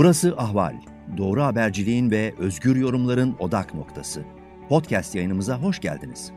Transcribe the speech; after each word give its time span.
Burası 0.00 0.36
Ahval. 0.36 0.76
Doğru 1.16 1.42
haberciliğin 1.42 2.10
ve 2.10 2.34
özgür 2.38 2.76
yorumların 2.76 3.36
odak 3.38 3.74
noktası. 3.74 4.24
Podcast 4.68 5.14
yayınımıza 5.14 5.62
hoş 5.62 5.80
geldiniz. 5.80 6.32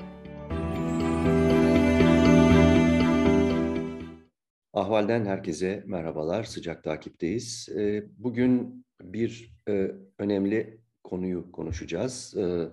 Ahval'den 4.73 5.25
herkese 5.25 5.83
merhabalar. 5.85 6.43
Sıcak 6.43 6.83
takipteyiz. 6.83 7.69
Ee, 7.77 8.03
bugün 8.17 8.85
bir 9.01 9.55
e, 9.69 9.91
önemli 10.19 10.81
konuyu 11.03 11.51
konuşacağız. 11.51 12.35
Ee, 12.37 12.67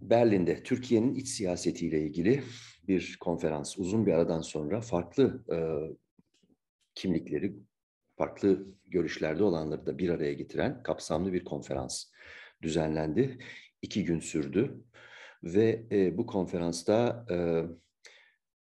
Berlin'de 0.00 0.62
Türkiye'nin 0.62 1.14
iç 1.14 1.28
siyasetiyle 1.28 2.02
ilgili 2.02 2.42
bir 2.88 3.16
konferans. 3.20 3.78
Uzun 3.78 4.06
bir 4.06 4.12
aradan 4.12 4.40
sonra 4.40 4.80
farklı 4.80 5.44
e, 5.52 5.56
kimlikleri, 6.94 7.56
farklı 8.20 8.66
görüşlerde 8.86 9.42
olanları 9.42 9.86
da 9.86 9.98
bir 9.98 10.08
araya 10.08 10.32
getiren 10.32 10.82
kapsamlı 10.82 11.32
bir 11.32 11.44
konferans 11.44 12.04
düzenlendi. 12.62 13.38
İki 13.82 14.04
gün 14.04 14.20
sürdü 14.20 14.84
ve 15.42 15.86
e, 15.92 16.18
bu 16.18 16.26
konferansta 16.26 17.26
e, 17.30 17.36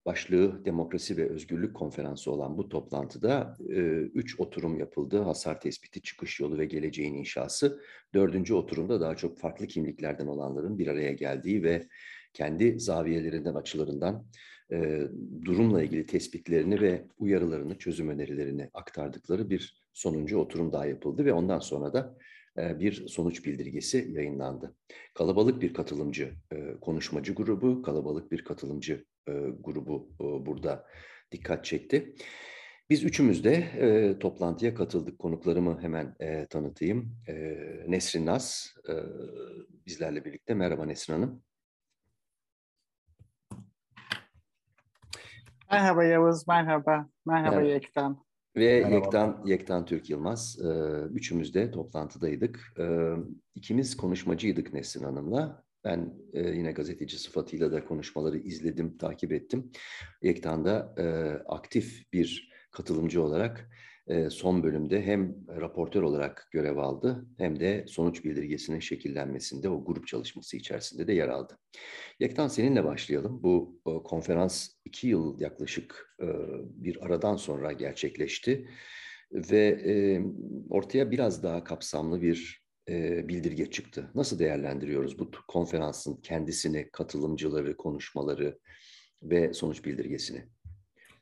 başlığı 0.05 0.65
Demokrasi 0.65 1.17
ve 1.17 1.29
Özgürlük 1.29 1.75
Konferansı 1.75 2.31
olan 2.31 2.57
bu 2.57 2.69
toplantıda 2.69 3.57
e, 3.69 3.73
üç 4.13 4.39
oturum 4.39 4.79
yapıldı. 4.79 5.21
Hasar 5.21 5.61
tespiti, 5.61 6.02
çıkış 6.02 6.39
yolu 6.39 6.57
ve 6.57 6.66
geleceğin 6.66 7.16
inşası. 7.16 7.81
Dördüncü 8.13 8.53
oturumda 8.53 9.02
daha 9.02 9.16
çok 9.16 9.39
farklı 9.39 9.67
kimliklerden 9.67 10.27
olanların 10.27 10.77
bir 10.79 10.88
araya 10.88 11.11
geldiği 11.11 11.63
ve 11.63 11.88
kendi 12.33 12.79
zaviyelerinden, 12.79 13.55
açılarından 13.55 14.25
e, 14.71 15.02
durumla 15.45 15.84
ilgili 15.84 16.05
tespitlerini 16.05 16.81
ve 16.81 17.08
uyarılarını, 17.17 17.77
çözüm 17.77 18.09
önerilerini 18.09 18.70
aktardıkları 18.73 19.49
bir 19.49 19.83
sonuncu 19.94 20.38
oturum 20.38 20.72
daha 20.72 20.86
yapıldı 20.86 21.25
ve 21.25 21.33
ondan 21.33 21.59
sonra 21.59 21.94
da 21.94 22.17
e, 22.58 22.80
bir 22.80 23.08
sonuç 23.08 23.45
bildirgesi 23.45 24.08
yayınlandı. 24.11 24.75
Kalabalık 25.14 25.61
bir 25.61 25.73
katılımcı 25.73 26.33
e, 26.52 26.80
konuşmacı 26.81 27.33
grubu, 27.33 27.81
kalabalık 27.81 28.31
bir 28.31 28.44
katılımcı 28.44 29.06
e, 29.28 29.31
grubu 29.59 30.09
e, 30.22 30.23
burada 30.23 30.86
dikkat 31.31 31.66
çekti. 31.66 32.16
Biz 32.89 33.03
üçümüz 33.03 33.44
de 33.44 33.53
e, 33.53 34.19
toplantıya 34.19 34.75
katıldık. 34.75 35.19
Konuklarımı 35.19 35.81
hemen 35.81 36.16
e, 36.19 36.47
tanıtayım. 36.50 37.16
E, 37.28 37.34
Nesrin 37.88 38.25
Naz 38.25 38.75
e, 38.89 38.94
bizlerle 39.86 40.25
birlikte. 40.25 40.53
Merhaba 40.53 40.86
Nesrin 40.86 41.13
Hanım. 41.13 41.44
Merhaba 45.71 46.03
Yavuz, 46.03 46.47
merhaba. 46.47 47.09
Merhaba, 47.25 47.55
merhaba. 47.55 47.61
Yektan. 47.61 48.23
Ve 48.55 48.79
merhaba. 48.79 48.95
Yektan, 48.95 49.41
Yektan 49.45 49.85
Türk 49.85 50.09
Yılmaz. 50.09 50.59
E, 50.61 50.67
üçümüz 51.13 51.53
de 51.53 51.71
toplantıdaydık. 51.71 52.59
E, 52.79 53.15
ikimiz 53.55 53.97
konuşmacıydık 53.97 54.73
Nesrin 54.73 55.03
Hanım'la. 55.03 55.63
Ben 55.83 56.13
e, 56.33 56.49
yine 56.49 56.71
gazeteci 56.71 57.19
sıfatıyla 57.19 57.71
da 57.71 57.85
konuşmaları 57.85 58.38
izledim, 58.38 58.97
takip 58.97 59.31
ettim. 59.31 59.71
Yektan 60.21 60.65
da 60.65 60.93
e, 60.97 61.05
aktif 61.45 62.13
bir 62.13 62.51
katılımcı 62.71 63.23
olarak 63.23 63.69
son 64.30 64.63
bölümde 64.63 65.02
hem 65.02 65.36
raportör 65.47 66.02
olarak 66.02 66.47
görev 66.52 66.77
aldı 66.77 67.25
hem 67.38 67.59
de 67.59 67.86
sonuç 67.88 68.25
bildirgesinin 68.25 68.80
şekillenmesinde 68.80 69.69
o 69.69 69.86
grup 69.86 70.08
çalışması 70.08 70.58
içerisinde 70.58 71.08
de 71.08 71.13
yer 71.13 71.27
aldı. 71.27 71.58
Yektan 72.19 72.47
seninle 72.47 72.83
başlayalım. 72.83 73.44
Bu 73.44 73.81
konferans 74.03 74.69
iki 74.85 75.08
yıl 75.08 75.39
yaklaşık 75.39 76.17
bir 76.69 77.05
aradan 77.05 77.35
sonra 77.35 77.72
gerçekleşti 77.72 78.69
ve 79.31 80.22
ortaya 80.69 81.11
biraz 81.11 81.44
daha 81.44 81.63
kapsamlı 81.63 82.22
bir 82.22 82.67
bildirge 83.28 83.72
çıktı. 83.72 84.12
Nasıl 84.16 84.39
değerlendiriyoruz 84.39 85.19
bu 85.19 85.31
konferansın 85.47 86.16
kendisini, 86.16 86.89
katılımcıları, 86.91 87.78
konuşmaları 87.78 88.59
ve 89.24 89.53
sonuç 89.53 89.85
bildirgesini? 89.85 90.45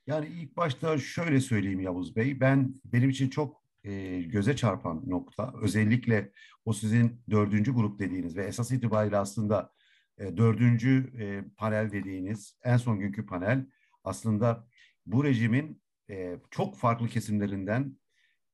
Yani 0.07 0.27
ilk 0.27 0.57
başta 0.57 0.97
şöyle 0.97 1.39
söyleyeyim 1.39 1.79
Yavuz 1.79 2.15
Bey. 2.15 2.39
Ben 2.39 2.75
benim 2.85 3.09
için 3.09 3.29
çok 3.29 3.63
e, 3.83 4.21
göze 4.21 4.55
çarpan 4.55 5.03
nokta 5.07 5.53
özellikle 5.61 6.31
o 6.65 6.73
sizin 6.73 7.21
dördüncü 7.29 7.73
grup 7.73 7.99
dediğiniz 7.99 8.37
ve 8.37 8.43
esas 8.45 8.71
itibariyle 8.71 9.17
aslında 9.17 9.73
e, 10.17 10.37
dördüncü 10.37 11.11
e, 11.19 11.43
panel 11.57 11.91
dediğiniz 11.91 12.57
en 12.63 12.77
son 12.77 12.99
günkü 12.99 13.25
panel 13.25 13.65
aslında 14.03 14.67
bu 15.05 15.23
rejimin 15.23 15.81
e, 16.09 16.35
çok 16.51 16.77
farklı 16.77 17.07
kesimlerinden 17.07 17.97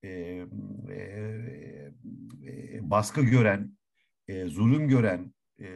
e, 0.03 0.09
e, 0.09 0.97
e, 2.47 2.79
baskı 2.81 3.21
gören, 3.21 3.77
e, 4.27 4.45
zulüm 4.45 4.87
gören, 4.87 5.33
e, 5.59 5.67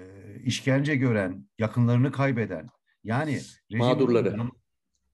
işkence 0.43 0.95
gören, 0.95 1.47
yakınlarını 1.59 2.11
kaybeden 2.11 2.69
yani 3.03 3.39
mağdurları 3.71 4.37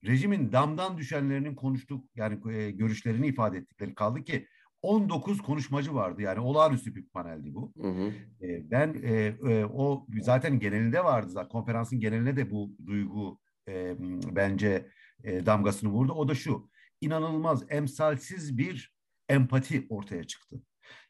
rejimin 0.06 0.52
damdan 0.52 0.98
düşenlerinin 0.98 1.54
konuştuk 1.54 2.04
yani 2.14 2.54
e, 2.54 2.70
görüşlerini 2.70 3.26
ifade 3.26 3.58
ettikleri 3.58 3.94
kaldı 3.94 4.24
ki 4.24 4.46
19 4.82 5.42
konuşmacı 5.42 5.94
vardı 5.94 6.22
yani 6.22 6.40
olağanüstü 6.40 6.94
bir 6.94 7.04
paneldi 7.06 7.54
bu. 7.54 7.72
Hı 7.80 7.88
hı. 7.88 8.12
E, 8.46 8.70
ben 8.70 9.02
e, 9.02 9.12
e, 9.52 9.64
o 9.64 10.06
zaten 10.20 10.58
genelinde 10.58 11.04
vardı 11.04 11.30
zaten 11.30 11.48
konferansın 11.48 12.00
geneline 12.00 12.36
de 12.36 12.50
bu 12.50 12.76
duygu 12.86 13.38
e, 13.68 13.96
bence 14.30 14.88
e, 15.24 15.46
damgasını 15.46 15.90
vurdu. 15.90 16.12
O 16.12 16.28
da 16.28 16.34
şu 16.34 16.70
inanılmaz 17.00 17.64
emsalsiz 17.68 18.58
bir 18.58 18.94
empati 19.28 19.86
ortaya 19.88 20.24
çıktı. 20.24 20.62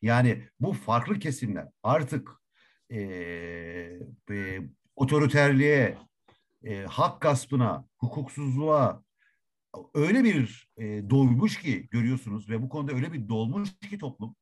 Yani 0.02 0.48
bu 0.60 0.72
farklı 0.72 1.18
kesimler 1.18 1.68
artık 1.82 2.30
e, 2.90 3.00
e, 4.30 4.60
otoriterliğe, 4.96 5.98
e, 6.64 6.84
hak 6.84 7.20
gaspına, 7.20 7.84
hukuksuzluğa 7.98 9.02
öyle 9.94 10.24
bir 10.24 10.68
e, 10.76 11.10
doymuş 11.10 11.60
ki 11.60 11.88
görüyorsunuz 11.90 12.50
ve 12.50 12.62
bu 12.62 12.68
konuda 12.68 12.92
öyle 12.92 13.12
bir 13.12 13.28
dolmuş 13.28 13.78
ki 13.90 13.98
toplum. 13.98 14.36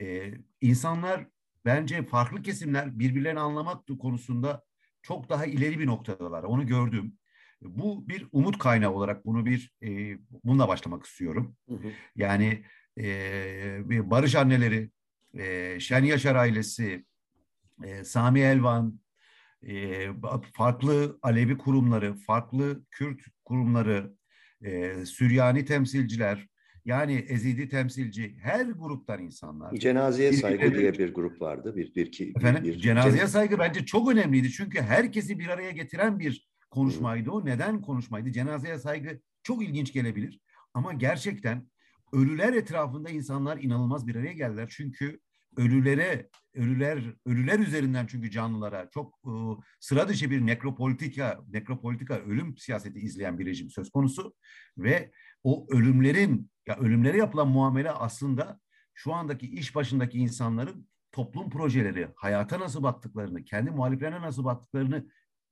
E, 0.00 0.34
insanlar 0.60 1.26
bence 1.64 2.06
farklı 2.06 2.42
kesimler 2.42 2.98
birbirlerini 2.98 3.40
anlamak 3.40 3.82
konusunda 4.00 4.64
çok 5.02 5.28
daha 5.28 5.46
ileri 5.46 5.78
bir 5.78 5.86
noktadalar. 5.86 6.42
Onu 6.42 6.66
gördüm. 6.66 7.18
Bu 7.60 8.08
bir 8.08 8.28
umut 8.32 8.58
kaynağı 8.58 8.92
olarak 8.92 9.26
bunu 9.26 9.46
bir 9.46 9.72
e, 9.82 10.18
bununla 10.44 10.68
başlamak 10.68 11.06
istiyorum. 11.06 11.56
Hı 11.68 11.74
hı. 11.74 11.92
Yani 12.16 12.64
e, 12.98 14.10
Barış 14.10 14.34
Anneleri, 14.34 14.90
e, 15.34 15.80
Şen 15.80 16.04
Yaşar 16.04 16.34
ailesi, 16.34 17.04
e, 17.84 18.04
Sami 18.04 18.40
Elvan, 18.40 19.00
farklı 20.52 21.18
Alevi 21.22 21.58
kurumları, 21.58 22.14
farklı 22.14 22.84
Kürt 22.90 23.20
kurumları, 23.44 24.14
Süryani 25.04 25.64
temsilciler, 25.64 26.48
yani 26.84 27.14
Ezidi 27.14 27.68
temsilci, 27.68 28.36
her 28.42 28.66
gruptan 28.66 29.22
insanlar. 29.22 29.74
Cenazeye 29.74 30.32
saygı 30.32 30.74
diye 30.74 30.92
bir 30.92 31.14
grup 31.14 31.40
vardı. 31.40 31.76
Bir, 31.76 31.94
bir, 31.94 32.12
ki, 32.12 32.32
Efendim, 32.36 32.64
bir, 32.64 32.78
cenazeye 32.78 33.26
saygı 33.26 33.58
bence 33.58 33.84
çok 33.84 34.12
önemliydi. 34.12 34.50
Çünkü 34.50 34.80
herkesi 34.80 35.38
bir 35.38 35.48
araya 35.48 35.70
getiren 35.70 36.18
bir 36.18 36.48
konuşmaydı 36.70 37.30
o. 37.30 37.44
Neden 37.44 37.80
konuşmaydı? 37.82 38.32
Cenazeye 38.32 38.78
saygı 38.78 39.20
çok 39.42 39.62
ilginç 39.62 39.92
gelebilir. 39.92 40.40
Ama 40.74 40.92
gerçekten 40.92 41.70
ölüler 42.12 42.52
etrafında 42.52 43.10
insanlar 43.10 43.58
inanılmaz 43.62 44.06
bir 44.06 44.16
araya 44.16 44.32
geldiler. 44.32 44.68
Çünkü 44.76 45.20
ölülere, 45.56 46.28
ölüler 46.54 47.02
ölüler 47.26 47.58
üzerinden 47.58 48.06
çünkü 48.06 48.30
canlılara 48.30 48.90
çok 48.90 49.18
e, 49.24 49.30
sıra 49.80 50.08
dışı 50.08 50.30
bir 50.30 50.46
nekropolitika, 50.46 51.40
nekropolitika 51.48 52.14
ölüm 52.14 52.56
siyaseti 52.58 52.98
izleyen 52.98 53.38
bir 53.38 53.46
rejim 53.46 53.70
söz 53.70 53.90
konusu 53.90 54.34
ve 54.78 55.12
o 55.44 55.66
ölümlerin 55.70 56.50
ya 56.66 56.76
ölümlere 56.76 57.16
yapılan 57.16 57.48
muamele 57.48 57.90
aslında 57.90 58.60
şu 58.94 59.12
andaki 59.12 59.46
iş 59.46 59.74
başındaki 59.74 60.18
insanların 60.18 60.88
toplum 61.12 61.50
projeleri, 61.50 62.08
hayata 62.16 62.60
nasıl 62.60 62.82
baktıklarını, 62.82 63.44
kendi 63.44 63.70
muhaliflerine 63.70 64.20
nasıl 64.20 64.44
baktıklarını 64.44 65.06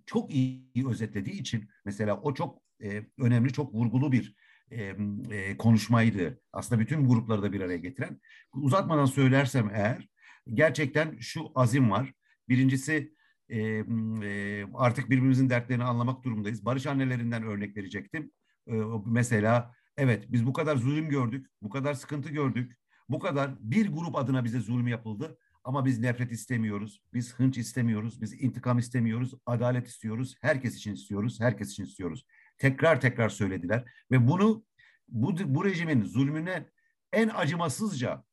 çok 0.07 0.35
iyi 0.35 0.87
özetlediği 0.89 1.41
için 1.41 1.69
mesela 1.85 2.21
o 2.21 2.35
çok 2.35 2.63
e, 2.83 3.07
önemli, 3.19 3.53
çok 3.53 3.75
vurgulu 3.75 4.13
bir 4.13 4.35
e, 4.71 4.97
e, 5.31 5.57
konuşmaydı. 5.57 6.41
Aslında 6.53 6.81
bütün 6.81 7.09
grupları 7.09 7.43
da 7.43 7.53
bir 7.53 7.61
araya 7.61 7.79
getiren. 7.79 8.21
Uzatmadan 8.55 9.05
söylersem 9.05 9.71
eğer 9.75 10.09
gerçekten 10.55 11.19
şu 11.19 11.53
azim 11.55 11.91
var. 11.91 12.13
Birincisi 12.49 13.15
e, 13.49 13.59
e, 13.59 14.65
artık 14.75 15.11
birbirimizin 15.11 15.51
dertlerini 15.51 15.85
anlamak 15.85 16.25
durumundayız. 16.25 16.65
Barış 16.65 16.87
annelerinden 16.87 17.43
örnek 17.43 17.77
verecektim. 17.77 18.33
E, 18.67 18.73
mesela 19.07 19.75
evet 19.97 20.25
biz 20.29 20.47
bu 20.47 20.53
kadar 20.53 20.77
zulüm 20.77 21.09
gördük, 21.09 21.47
bu 21.63 21.71
kadar 21.71 21.95
sıkıntı 21.95 22.29
gördük, 22.29 22.77
bu 23.09 23.19
kadar 23.19 23.57
bir 23.61 23.93
grup 23.93 24.17
adına 24.17 24.45
bize 24.45 24.61
zulüm 24.61 24.89
yapıldı. 24.89 25.39
Ama 25.65 25.85
biz 25.85 25.99
nefret 25.99 26.33
istemiyoruz, 26.33 27.03
biz 27.15 27.35
hınç 27.35 27.59
istemiyoruz, 27.59 28.21
biz 28.21 28.43
intikam 28.43 28.79
istemiyoruz, 28.79 29.35
adalet 29.47 29.89
istiyoruz, 29.89 30.37
herkes 30.41 30.77
için 30.77 30.95
istiyoruz, 30.95 31.41
herkes 31.41 31.71
için 31.71 31.85
istiyoruz 31.85 32.27
tekrar 32.61 33.01
tekrar 33.01 33.29
söylediler 33.29 33.85
ve 34.11 34.29
bunu 34.29 34.65
bu, 35.09 35.55
bu 35.55 35.65
rejimin 35.65 36.05
zulmüne 36.05 36.67
en 37.13 37.29
acımasızca 37.29 38.25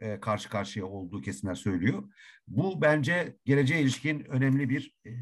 e, 0.00 0.20
karşı 0.20 0.50
karşıya 0.50 0.86
olduğu 0.86 1.20
kesimler 1.20 1.54
söylüyor. 1.54 2.08
Bu 2.48 2.82
bence 2.82 3.36
geleceğe 3.44 3.82
ilişkin 3.82 4.20
önemli 4.24 4.68
bir 4.68 4.94
e, 5.06 5.12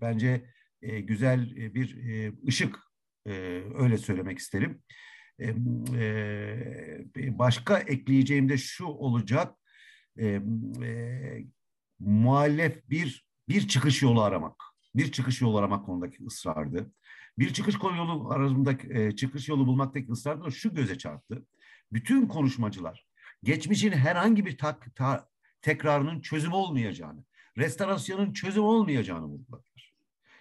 bence 0.00 0.50
e, 0.82 1.00
güzel 1.00 1.56
e, 1.56 1.74
bir 1.74 2.08
e, 2.08 2.32
ışık 2.48 2.78
e, 3.26 3.32
öyle 3.74 3.98
söylemek 3.98 4.38
isterim. 4.38 4.82
E, 5.38 5.54
e, 5.96 7.38
başka 7.38 7.78
ekleyeceğim 7.78 8.48
de 8.48 8.58
şu 8.58 8.84
olacak. 8.84 9.54
E, 10.18 10.26
e, 10.82 11.44
muhalef 11.98 12.90
bir 12.90 13.26
bir 13.48 13.68
çıkış 13.68 14.02
yolu 14.02 14.22
aramak. 14.22 14.69
Bir 14.94 15.12
çıkış 15.12 15.40
yolu 15.40 15.58
aramak 15.58 15.86
konudaki 15.86 16.24
ısrardı. 16.24 16.92
Bir 17.38 17.52
çıkış 17.52 17.74
yolu 17.74 18.30
arasındaki 18.30 18.88
e, 18.90 19.16
çıkış 19.16 19.48
yolu 19.48 19.66
bulmaktaki 19.66 20.12
ısrarda 20.12 20.44
da 20.44 20.50
şu 20.50 20.74
göze 20.74 20.98
çarptı. 20.98 21.46
Bütün 21.92 22.26
konuşmacılar 22.26 23.06
geçmişin 23.42 23.92
herhangi 23.92 24.46
bir 24.46 24.58
tak, 24.58 24.96
ta, 24.96 25.28
tekrarının 25.62 26.20
çözüm 26.20 26.52
olmayacağını, 26.52 27.24
restorasyonun 27.58 28.32
çözüm 28.32 28.64
olmayacağını 28.64 29.26
vurguladılar. 29.26 29.94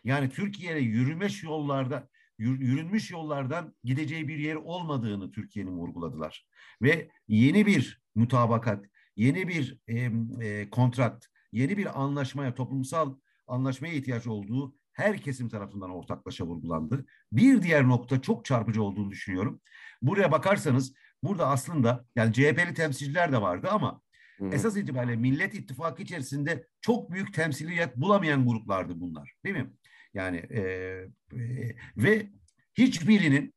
Yani 0.03 0.29
Türkiye'ye 0.29 0.79
yürümüş 0.79 1.43
yollarda 1.43 2.09
yürünmüş 2.37 3.11
yollardan 3.11 3.75
gideceği 3.83 4.27
bir 4.27 4.37
yer 4.37 4.55
olmadığını 4.55 5.31
Türkiye'nin 5.31 5.71
vurguladılar. 5.71 6.47
Ve 6.81 7.09
yeni 7.27 7.65
bir 7.65 8.01
mutabakat, 8.15 8.85
yeni 9.15 9.47
bir 9.47 9.77
e, 9.87 10.11
e, 10.41 10.69
kontrat, 10.69 11.29
yeni 11.51 11.77
bir 11.77 12.01
anlaşmaya, 12.01 12.55
toplumsal 12.55 13.15
anlaşmaya 13.49 13.93
ihtiyaç 13.93 14.27
olduğu 14.27 14.75
her 14.93 15.17
kesim 15.17 15.49
tarafından 15.49 15.91
ortaklaşa 15.91 16.45
vurgulandı. 16.45 17.05
Bir 17.31 17.61
diğer 17.61 17.87
nokta 17.87 18.21
çok 18.21 18.45
çarpıcı 18.45 18.83
olduğunu 18.83 19.11
düşünüyorum. 19.11 19.61
Buraya 20.01 20.31
bakarsanız 20.31 20.93
burada 21.23 21.47
aslında 21.47 22.05
yani 22.15 22.33
CHP'li 22.33 22.73
temsilciler 22.73 23.31
de 23.31 23.41
vardı 23.41 23.67
ama 23.71 24.01
Hı. 24.37 24.49
esas 24.49 24.77
itibariyle 24.77 25.15
Millet 25.15 25.55
İttifakı 25.55 26.03
içerisinde 26.03 26.67
çok 26.81 27.11
büyük 27.11 27.33
temsiliyet 27.33 27.97
bulamayan 27.97 28.47
gruplardı 28.47 28.99
bunlar. 28.99 29.33
Değil 29.45 29.55
mi? 29.55 29.73
Yani 30.13 30.37
e, 30.37 30.61
e, 30.61 31.75
ve 31.97 32.29
hiçbirinin 32.73 33.53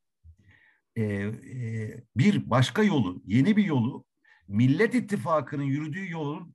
e, 0.97 1.03
e, 1.03 1.33
bir 2.17 2.51
başka 2.51 2.83
yolu, 2.83 3.23
yeni 3.27 3.57
bir 3.57 3.65
yolu 3.65 4.05
Millet 4.49 4.95
İttifakı'nın 4.95 5.63
yürüdüğü 5.63 6.11
yolun 6.11 6.55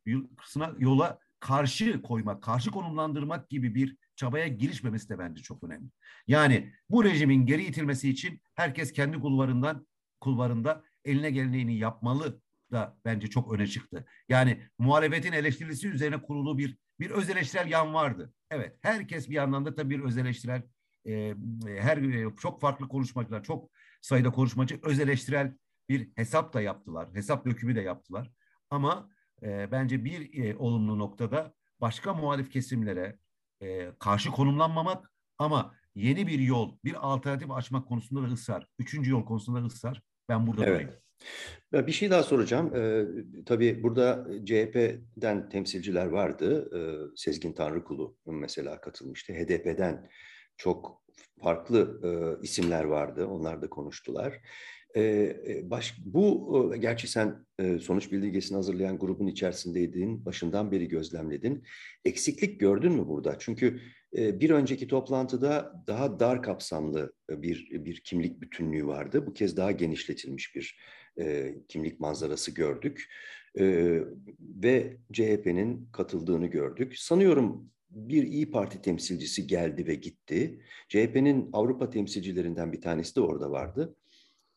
yola 0.80 1.20
karşı 1.48 2.02
koymak, 2.02 2.44
karşı 2.44 2.72
konumlandırmak 2.72 3.50
gibi 3.50 3.76
bir 3.76 3.98
çabaya 4.16 4.48
girişmemesi 4.48 5.10
de 5.10 5.20
bence 5.20 5.42
çok 5.44 5.64
önemli. 5.64 5.90
Yani 6.28 6.74
bu 6.90 7.04
rejimin 7.04 7.46
geri 7.46 7.64
itilmesi 7.64 8.10
için 8.10 8.42
herkes 8.56 8.94
kendi 8.94 9.20
kulvarından 9.20 9.88
kulvarında 10.20 10.84
eline 11.06 11.32
geleni 11.32 11.78
yapmalı 11.78 12.42
da 12.72 12.98
bence 13.06 13.28
çok 13.28 13.54
öne 13.54 13.68
çıktı. 13.68 14.06
Yani 14.30 14.62
muhalefetin 14.80 15.32
eleştirisi 15.32 15.88
üzerine 15.88 16.22
kurulu 16.22 16.58
bir 16.58 16.78
bir 17.00 17.10
öz 17.10 17.30
eleştirel 17.30 17.72
yan 17.72 17.94
vardı. 17.94 18.34
Evet, 18.52 18.78
herkes 18.82 19.30
bir 19.30 19.36
yandan 19.36 19.66
da 19.66 19.76
tabii 19.76 19.98
bir 19.98 20.04
öz 20.04 20.18
eleştirel 20.18 20.64
e, 21.08 21.36
her 21.66 21.98
e, 21.98 22.36
çok 22.36 22.62
farklı 22.62 22.88
konuşmacılar, 22.88 23.44
çok 23.44 23.70
sayıda 24.02 24.32
konuşmacı 24.32 24.80
öz 24.84 25.00
eleştirel 25.00 25.54
bir 25.90 26.10
hesap 26.16 26.54
da 26.54 26.62
yaptılar. 26.62 27.10
Hesap 27.14 27.46
dökümü 27.46 27.76
de 27.76 27.82
yaptılar. 27.82 28.32
Ama 28.70 29.10
e, 29.44 29.72
bence 29.72 30.06
bir 30.06 30.44
e, 30.44 30.58
olumlu 30.58 31.00
noktada 31.00 31.54
başka 31.82 32.14
muhalif 32.14 32.52
kesimlere 32.52 33.20
e, 33.62 33.92
karşı 34.00 34.32
konumlanmamak 34.32 35.12
ama 35.38 35.76
yeni 35.96 36.28
bir 36.28 36.40
yol, 36.40 36.78
bir 36.86 36.96
alternatif 37.14 37.52
açmak 37.52 37.88
konusunda 37.88 38.30
da 38.30 38.34
ısrar. 38.34 38.68
Üçüncü 38.80 39.12
yol 39.12 39.26
konusunda 39.26 39.62
da 39.62 39.66
ısrar. 39.66 40.02
Ben 40.30 40.48
burada 40.48 40.66
evet. 40.66 40.82
Buradayım. 40.82 41.88
Bir 41.88 41.92
şey 41.92 42.10
daha 42.10 42.24
soracağım. 42.24 42.76
Ee, 42.76 43.06
tabii 43.46 43.84
burada 43.84 44.28
CHP'den 44.46 45.50
temsilciler 45.50 46.06
vardı. 46.06 46.70
Ee, 46.76 47.16
Sezgin 47.16 47.54
Tanrıkulu 47.54 48.18
mesela 48.26 48.82
katılmıştı. 48.82 49.34
HDP'den 49.34 50.10
çok 50.58 51.04
farklı 51.44 52.02
e, 52.04 52.42
isimler 52.44 52.84
vardı. 52.84 53.28
Onlar 53.28 53.62
da 53.62 53.70
konuştular. 53.70 54.40
Ee, 54.98 55.62
baş, 55.64 55.96
bu 56.06 56.76
gerçi 56.80 57.08
sen 57.08 57.46
e, 57.60 57.80
sonuç 57.80 58.12
bildirgesini 58.12 58.56
hazırlayan 58.56 59.00
grubun 59.00 59.28
içerisindeydin, 59.28 60.26
başından 60.26 60.72
beri 60.72 60.88
gözlemledin. 60.88 61.64
Eksiklik 62.06 62.60
gördün 62.60 62.92
mü 62.92 63.08
burada? 63.08 63.36
Çünkü 63.40 63.80
e, 64.18 64.40
bir 64.40 64.50
önceki 64.50 64.88
toplantıda 64.88 65.84
daha 65.88 66.20
dar 66.20 66.44
kapsamlı 66.44 67.14
bir 67.30 67.86
bir 67.86 68.00
kimlik 68.00 68.42
bütünlüğü 68.42 68.88
vardı. 68.88 69.28
Bu 69.28 69.34
kez 69.34 69.58
daha 69.58 69.72
genişletilmiş 69.72 70.56
bir 70.56 70.80
e, 71.20 71.56
kimlik 71.68 72.00
manzarası 72.00 72.52
gördük 72.52 73.10
e, 73.60 73.66
ve 74.40 74.98
CHP'nin 75.14 75.90
katıldığını 75.92 76.48
gördük. 76.48 76.98
Sanıyorum 76.98 77.72
bir 77.90 78.24
İyi 78.24 78.52
Parti 78.52 78.82
temsilcisi 78.82 79.48
geldi 79.48 79.88
ve 79.88 79.96
gitti. 79.96 80.62
CHP'nin 80.90 81.50
Avrupa 81.54 81.90
temsilcilerinden 81.90 82.72
bir 82.72 82.82
tanesi 82.82 83.16
de 83.16 83.22
orada 83.22 83.52
vardı. 83.52 83.96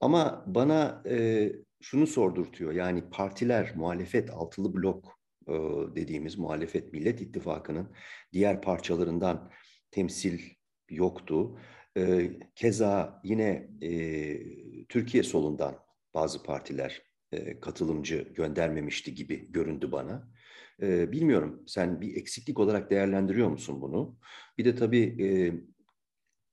Ama 0.01 0.45
bana 0.47 1.03
e, 1.07 1.49
şunu 1.81 2.07
sordurtuyor. 2.07 2.73
Yani 2.73 3.11
partiler, 3.11 3.73
muhalefet, 3.77 4.31
altılı 4.31 4.75
blok 4.75 5.19
e, 5.49 5.53
dediğimiz 5.97 6.39
muhalefet 6.39 6.93
Millet 6.93 7.21
İttifakı'nın 7.21 7.93
diğer 8.33 8.63
parçalarından 8.63 9.51
temsil 9.91 10.41
yoktu. 10.91 11.59
E, 11.97 12.31
keza 12.55 13.21
yine 13.25 13.69
e, 13.83 13.91
Türkiye 14.89 15.23
solundan 15.23 15.79
bazı 16.15 16.43
partiler 16.43 17.03
e, 17.33 17.61
katılımcı 17.61 18.33
göndermemişti 18.35 19.15
gibi 19.15 19.53
göründü 19.53 19.93
bana. 19.93 20.29
E, 20.83 21.13
bilmiyorum 21.13 21.63
sen 21.67 22.01
bir 22.01 22.17
eksiklik 22.17 22.59
olarak 22.59 22.91
değerlendiriyor 22.91 23.49
musun 23.49 23.81
bunu? 23.83 24.19
Bir 24.59 24.65
de 24.65 24.75
tabii 24.75 25.25
e, 25.25 25.27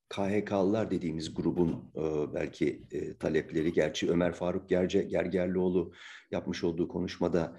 KHK'lılar 0.09 0.91
dediğimiz 0.91 1.33
grubun 1.33 1.91
e, 1.95 2.33
belki 2.33 2.83
e, 2.91 3.17
talepleri, 3.17 3.73
gerçi 3.73 4.09
Ömer 4.09 4.33
Faruk 4.33 4.69
Gerce, 4.69 5.03
Gergerlioğlu 5.03 5.93
yapmış 6.31 6.63
olduğu 6.63 6.87
konuşmada 6.87 7.57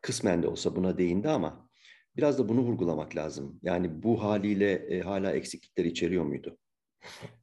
kısmen 0.00 0.42
de 0.42 0.48
olsa 0.48 0.76
buna 0.76 0.98
değindi 0.98 1.28
ama 1.28 1.68
biraz 2.16 2.38
da 2.38 2.48
bunu 2.48 2.60
vurgulamak 2.60 3.16
lazım. 3.16 3.58
Yani 3.62 4.02
bu 4.02 4.22
haliyle 4.22 4.72
e, 4.72 5.00
hala 5.00 5.32
eksiklikler 5.32 5.84
içeriyor 5.84 6.24
muydu? 6.24 6.58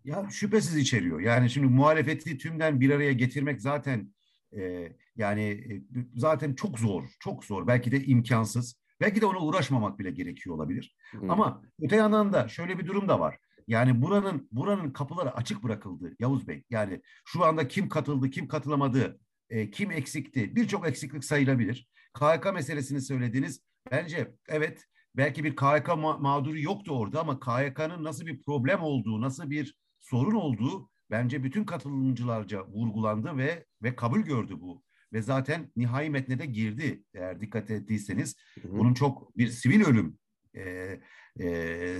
Ya 0.03 0.27
şüphesiz 0.31 0.77
içeriyor. 0.77 1.19
Yani 1.19 1.49
şimdi 1.49 1.67
muhalefeti 1.67 2.37
tümden 2.37 2.79
bir 2.79 2.89
araya 2.89 3.13
getirmek 3.13 3.61
zaten 3.61 4.13
e, 4.57 4.91
yani 5.15 5.43
e, 5.43 5.83
zaten 6.15 6.53
çok 6.53 6.79
zor, 6.79 7.03
çok 7.19 7.45
zor. 7.45 7.67
Belki 7.67 7.91
de 7.91 8.03
imkansız. 8.03 8.79
Belki 9.01 9.21
de 9.21 9.25
ona 9.25 9.39
uğraşmamak 9.39 9.99
bile 9.99 10.11
gerekiyor 10.11 10.55
olabilir. 10.55 10.95
Hmm. 11.11 11.29
Ama 11.29 11.63
öte 11.81 11.95
yandan 11.95 12.33
da 12.33 12.47
şöyle 12.47 12.79
bir 12.79 12.87
durum 12.87 13.07
da 13.07 13.19
var. 13.19 13.37
Yani 13.69 14.01
buranın 14.01 14.47
buranın 14.51 14.91
kapıları 14.91 15.35
açık 15.35 15.63
bırakıldı 15.63 16.15
Yavuz 16.19 16.47
Bey. 16.47 16.63
Yani 16.69 17.01
şu 17.25 17.45
anda 17.45 17.67
kim 17.67 17.89
katıldı, 17.89 18.29
kim 18.29 18.47
katılamadı, 18.47 19.19
e, 19.49 19.71
kim 19.71 19.91
eksikti 19.91 20.55
birçok 20.55 20.87
eksiklik 20.87 21.23
sayılabilir. 21.23 21.87
KHK 22.13 22.53
meselesini 22.53 23.01
söylediniz. 23.01 23.61
Bence 23.91 24.35
evet 24.47 24.85
belki 25.15 25.43
bir 25.43 25.55
KHK 25.55 25.87
ma- 25.87 26.21
mağduru 26.21 26.59
yoktu 26.59 26.91
orada 26.99 27.21
ama 27.21 27.39
KHK'nın 27.39 28.03
nasıl 28.03 28.25
bir 28.25 28.41
problem 28.41 28.81
olduğu, 28.81 29.21
nasıl 29.21 29.49
bir 29.49 29.75
sorun 29.99 30.35
olduğu 30.35 30.89
bence 31.11 31.43
bütün 31.43 31.63
katılımcılarca 31.63 32.67
vurgulandı 32.67 33.37
ve 33.37 33.65
ve 33.83 33.95
kabul 33.95 34.19
gördü 34.19 34.61
bu. 34.61 34.83
Ve 35.13 35.21
zaten 35.21 35.71
nihai 35.75 36.09
metne 36.09 36.39
de 36.39 36.45
girdi 36.45 37.03
eğer 37.13 37.41
dikkat 37.41 37.71
ettiyseniz. 37.71 38.35
Hı 38.61 38.67
hı. 38.67 38.77
Bunun 38.77 38.93
çok 38.93 39.37
bir 39.37 39.47
sivil 39.47 39.85
ölüm 39.85 40.18
e, 40.55 40.99
e, 41.39 41.99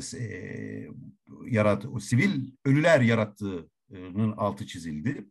yarat, 1.45 1.85
sivil 2.01 2.51
ölüler 2.65 3.01
yarattığının 3.01 4.31
altı 4.37 4.67
çizildi. 4.67 5.25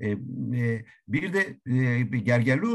E, 0.00 0.10
e, 0.10 0.84
bir 1.08 1.32
de 1.32 1.40
e, 1.66 2.12
bir 2.12 2.18
gergerli 2.18 2.66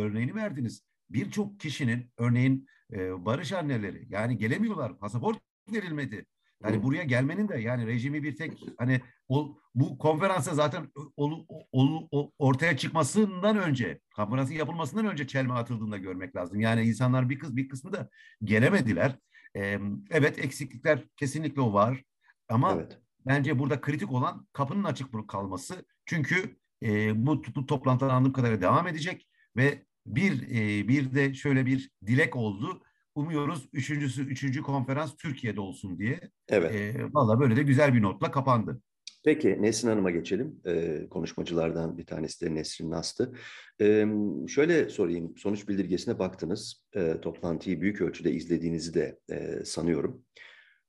örneğini 0.00 0.34
verdiniz. 0.34 0.82
Birçok 1.10 1.60
kişinin 1.60 2.12
örneğin 2.18 2.66
e, 2.92 3.24
barış 3.24 3.52
anneleri 3.52 4.06
yani 4.08 4.38
gelemiyorlar. 4.38 4.98
Pasaport 4.98 5.38
verilmedi. 5.72 6.26
Yani 6.64 6.82
buraya 6.82 7.04
gelmenin 7.04 7.48
de 7.48 7.58
yani 7.58 7.86
rejimi 7.86 8.22
bir 8.22 8.36
tek 8.36 8.58
hani 8.78 9.00
o, 9.28 9.58
bu 9.74 9.98
konferansa 9.98 10.54
zaten 10.54 10.90
ol, 11.16 11.46
ol, 11.72 12.08
ol, 12.10 12.30
ortaya 12.38 12.76
çıkmasından 12.76 13.56
önce, 13.56 14.00
konferansın 14.16 14.54
yapılmasından 14.54 15.06
önce 15.06 15.26
çelme 15.26 15.54
atıldığında 15.54 15.96
görmek 15.96 16.36
lazım. 16.36 16.60
Yani 16.60 16.82
insanlar 16.82 17.30
bir 17.30 17.38
kız 17.38 17.56
bir 17.56 17.68
kısmı 17.68 17.92
da 17.92 18.08
gelemediler. 18.44 19.18
Ee, 19.56 19.78
evet 20.10 20.38
eksiklikler 20.38 21.04
kesinlikle 21.16 21.60
o 21.60 21.72
var. 21.72 22.02
Ama 22.48 22.72
evet. 22.72 22.98
bence 23.26 23.58
burada 23.58 23.80
kritik 23.80 24.12
olan 24.12 24.46
kapının 24.52 24.84
açık 24.84 25.28
kalması. 25.28 25.84
Çünkü 26.06 26.56
e, 26.82 27.26
bu, 27.26 27.42
bu 27.54 27.66
toplantılar 27.66 28.10
anladığım 28.10 28.32
kadarıyla 28.32 28.60
devam 28.60 28.88
edecek 28.88 29.28
ve 29.56 29.82
bir 30.06 30.42
e, 30.42 30.88
bir 30.88 31.14
de 31.14 31.34
şöyle 31.34 31.66
bir 31.66 31.90
dilek 32.06 32.36
oldu. 32.36 32.82
Umuyoruz 33.18 33.68
üçüncüsü 33.72 34.22
üçüncü 34.22 34.62
konferans 34.62 35.16
Türkiye'de 35.16 35.60
olsun 35.60 35.98
diye. 35.98 36.20
Evet. 36.48 36.74
E, 36.74 37.04
Valla 37.12 37.40
böyle 37.40 37.56
de 37.56 37.62
güzel 37.62 37.94
bir 37.94 38.02
notla 38.02 38.30
kapandı. 38.30 38.80
Peki 39.24 39.62
Nesrin 39.62 39.88
Hanım'a 39.88 40.10
geçelim. 40.10 40.60
Ee, 40.66 41.06
konuşmacılardan 41.10 41.98
bir 41.98 42.06
tanesi 42.06 42.46
de 42.46 42.54
Nesrin 42.54 42.90
Nastı. 42.90 43.34
Ee, 43.80 44.06
şöyle 44.48 44.88
sorayım, 44.88 45.36
sonuç 45.36 45.68
bildirgesine 45.68 46.18
baktınız. 46.18 46.84
Ee, 46.96 47.20
toplantıyı 47.22 47.80
büyük 47.80 48.00
ölçüde 48.00 48.32
izlediğinizi 48.32 48.94
de 48.94 49.18
e, 49.30 49.64
sanıyorum. 49.64 50.24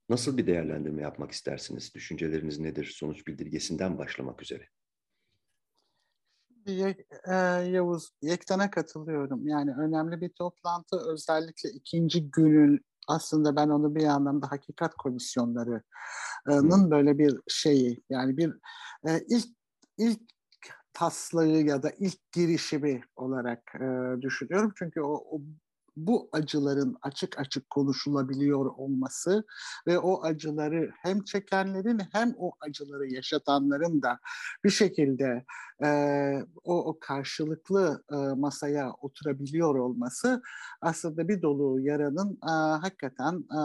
Nasıl 0.10 0.38
bir 0.38 0.48
değerlendirme 0.48 1.02
yapmak 1.02 1.32
istersiniz? 1.32 1.96
Düşünceleriniz 1.96 2.60
nedir? 2.60 2.86
Sonuç 2.86 3.28
bildirgesinden 3.28 3.98
başlamak 3.98 4.42
üzere. 4.42 4.68
E, 6.70 7.34
Yavuz, 7.72 8.10
Yektan'a 8.22 8.72
katılıyorum. 8.72 9.48
Yani 9.48 9.72
önemli 9.72 10.22
bir 10.22 10.30
toplantı. 10.30 10.98
Özellikle 11.14 11.70
ikinci 11.70 12.32
günün 12.32 12.86
aslında 13.08 13.56
ben 13.56 13.70
onu 13.70 13.96
bir 13.96 14.04
anlamda 14.04 14.52
hakikat 14.52 14.96
komisyonlarının 14.96 16.92
böyle 16.92 17.18
bir 17.18 17.40
şeyi 17.48 18.04
yani 18.10 18.38
bir 18.38 18.54
e, 19.08 19.20
ilk 19.30 19.48
ilk 19.98 20.22
taslağı 20.94 21.48
ya 21.48 21.84
da 21.84 21.92
ilk 22.00 22.32
girişimi 22.32 23.02
olarak 23.16 23.76
e, 23.76 24.22
düşünüyorum. 24.22 24.74
Çünkü 24.76 25.02
o, 25.02 25.14
o 25.14 25.42
bu 26.08 26.30
acıların 26.32 26.98
açık 27.02 27.40
açık 27.40 27.70
konuşulabiliyor 27.70 28.66
olması 28.66 29.44
ve 29.88 30.00
o 30.00 30.24
acıları 30.24 30.92
hem 31.02 31.24
çekenlerin 31.24 32.02
hem 32.12 32.34
o 32.38 32.52
acıları 32.62 33.08
yaşatanların 33.08 34.02
da 34.02 34.20
bir 34.64 34.70
şekilde 34.70 35.46
e, 35.84 35.90
o, 36.64 36.86
o 36.86 37.00
karşılıklı 37.00 38.04
e, 38.12 38.16
masaya 38.16 38.92
oturabiliyor 38.92 39.76
olması 39.76 40.42
aslında 40.82 41.28
bir 41.28 41.42
dolu 41.42 41.80
yaranın 41.80 42.40
e, 42.44 42.52
hakikaten 42.82 43.36
e, 43.36 43.62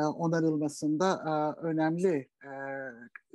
onarılmasında 0.00 1.24
e, 1.26 1.66
önemli 1.66 2.28
e, 2.44 2.50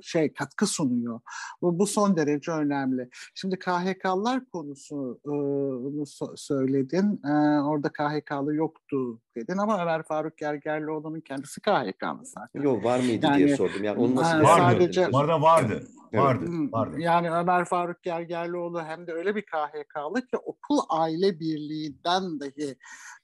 şey 0.02 0.32
katkı 0.32 0.66
sunuyor. 0.66 1.20
Bu, 1.62 1.78
bu 1.78 1.86
son 1.86 2.16
derece 2.16 2.52
önemli. 2.52 3.08
Şimdi 3.34 3.58
KHK'lar 3.58 4.44
konusunu 4.52 6.06
söyledin. 6.36 7.20
Orada 7.62 7.88
KHK'lı 7.88 8.54
yoktu 8.54 9.20
dedin 9.36 9.56
ama 9.56 9.82
Ömer 9.82 10.02
Faruk 10.02 10.36
Gergerlioğlu'nun 10.36 11.20
kendisi 11.20 11.60
KHK'lı 11.60 12.24
zaten. 12.24 12.62
Yok 12.62 12.84
var 12.84 12.98
mıydı 12.98 13.26
yani, 13.26 13.38
diye 13.38 13.56
sordum. 13.56 13.84
Yani 13.84 13.98
onun 13.98 14.16
nasıl 14.16 14.38
vardı, 14.38 14.72
sadece, 14.72 15.12
vardı, 15.12 15.42
vardı. 15.42 15.82
Vardı, 16.14 16.46
vardı. 16.72 16.96
Yani 16.98 17.30
Ömer 17.30 17.64
Faruk 17.64 18.02
Gergerlioğlu 18.02 18.82
hem 18.82 19.06
de 19.06 19.12
öyle 19.12 19.36
bir 19.36 19.42
KHK'lı 19.42 20.26
ki 20.26 20.36
okul 20.36 20.78
aile 20.88 21.40
birliğinden 21.40 22.40
dahi 22.40 22.76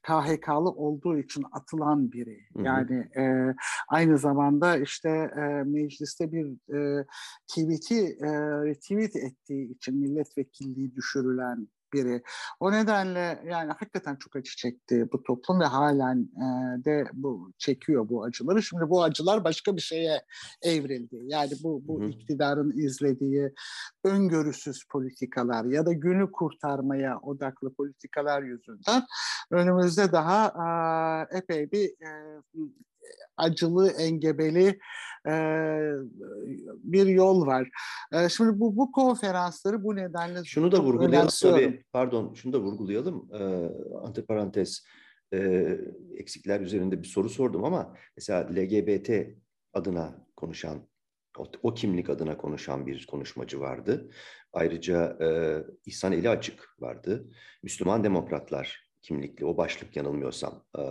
KHK'lı 0.03 0.69
olduğu 0.69 1.17
için 1.17 1.45
atılan 1.51 2.11
biri. 2.11 2.39
Yani 2.55 3.09
e, 3.15 3.21
aynı 3.87 4.17
zamanda 4.17 4.77
işte 4.77 5.09
e, 5.09 5.63
mecliste 5.63 6.31
bir 6.31 6.75
e, 6.75 7.05
tweet'i 7.47 8.17
e, 8.21 8.29
retweet 8.65 9.15
ettiği 9.15 9.71
için 9.71 9.97
milletvekilliği 9.97 10.95
düşürülen 10.95 11.67
biri. 11.93 12.21
O 12.59 12.71
nedenle 12.71 13.43
yani 13.45 13.71
hakikaten 13.71 14.15
çok 14.15 14.35
acı 14.35 14.55
çekti 14.55 15.07
bu 15.13 15.23
toplum 15.23 15.59
ve 15.59 15.65
halen 15.65 16.29
e, 16.35 16.45
de 16.85 17.05
bu 17.13 17.51
çekiyor 17.57 18.09
bu 18.09 18.23
acıları. 18.23 18.63
Şimdi 18.63 18.89
bu 18.89 19.03
acılar 19.03 19.43
başka 19.43 19.75
bir 19.75 19.81
şeye 19.81 20.21
evrildi. 20.61 21.19
Yani 21.23 21.51
bu 21.63 21.87
bu 21.87 22.01
Hı. 22.01 22.05
iktidarın 22.05 22.71
izlediği 22.77 23.53
öngörüsüz 24.03 24.85
politikalar 24.91 25.65
ya 25.65 25.85
da 25.85 25.93
günü 25.93 26.31
kurtarmaya 26.31 27.19
odaklı 27.19 27.73
politikalar 27.73 28.43
yüzünden 28.43 29.03
önümüzde 29.51 30.11
daha 30.11 30.47
e, 31.31 31.37
epey 31.37 31.71
bir 31.71 31.89
e, 31.89 32.41
acılı, 33.37 33.89
engebeli 33.89 34.79
e, 35.27 35.33
bir 36.83 37.05
yol 37.05 37.45
var. 37.45 37.69
E, 38.13 38.29
şimdi 38.29 38.59
bu 38.59 38.77
bu 38.77 38.91
konferansları 38.91 39.83
bu 39.83 39.95
nedenle 39.95 40.43
şunu 40.43 40.71
da 40.71 40.83
vurgulayalım 40.83 41.29
tabii. 41.41 41.83
Pardon, 41.91 42.33
şunu 42.33 42.53
da 42.53 42.59
vurgulayalım. 42.59 43.29
E, 43.33 43.69
antiparantez 44.03 44.85
e, 45.33 45.67
eksikler 46.17 46.61
üzerinde 46.61 47.03
bir 47.03 47.07
soru 47.07 47.29
sordum 47.29 47.63
ama 47.63 47.95
mesela 48.17 48.49
LGBT 48.55 49.09
adına 49.73 50.25
konuşan 50.35 50.87
o, 51.37 51.45
o 51.63 51.73
kimlik 51.73 52.09
adına 52.09 52.37
konuşan 52.37 52.87
bir 52.87 53.05
konuşmacı 53.05 53.59
vardı. 53.59 54.09
Ayrıca 54.53 55.17
e, 55.21 55.27
İhsan 55.85 56.11
Eli 56.11 56.29
Açık 56.29 56.75
vardı. 56.79 57.27
Müslüman 57.63 58.03
Demokratlar 58.03 58.89
kimlikli 59.01 59.45
o 59.45 59.57
başlık 59.57 59.95
yanılmıyorsam 59.95 60.63
e, 60.79 60.81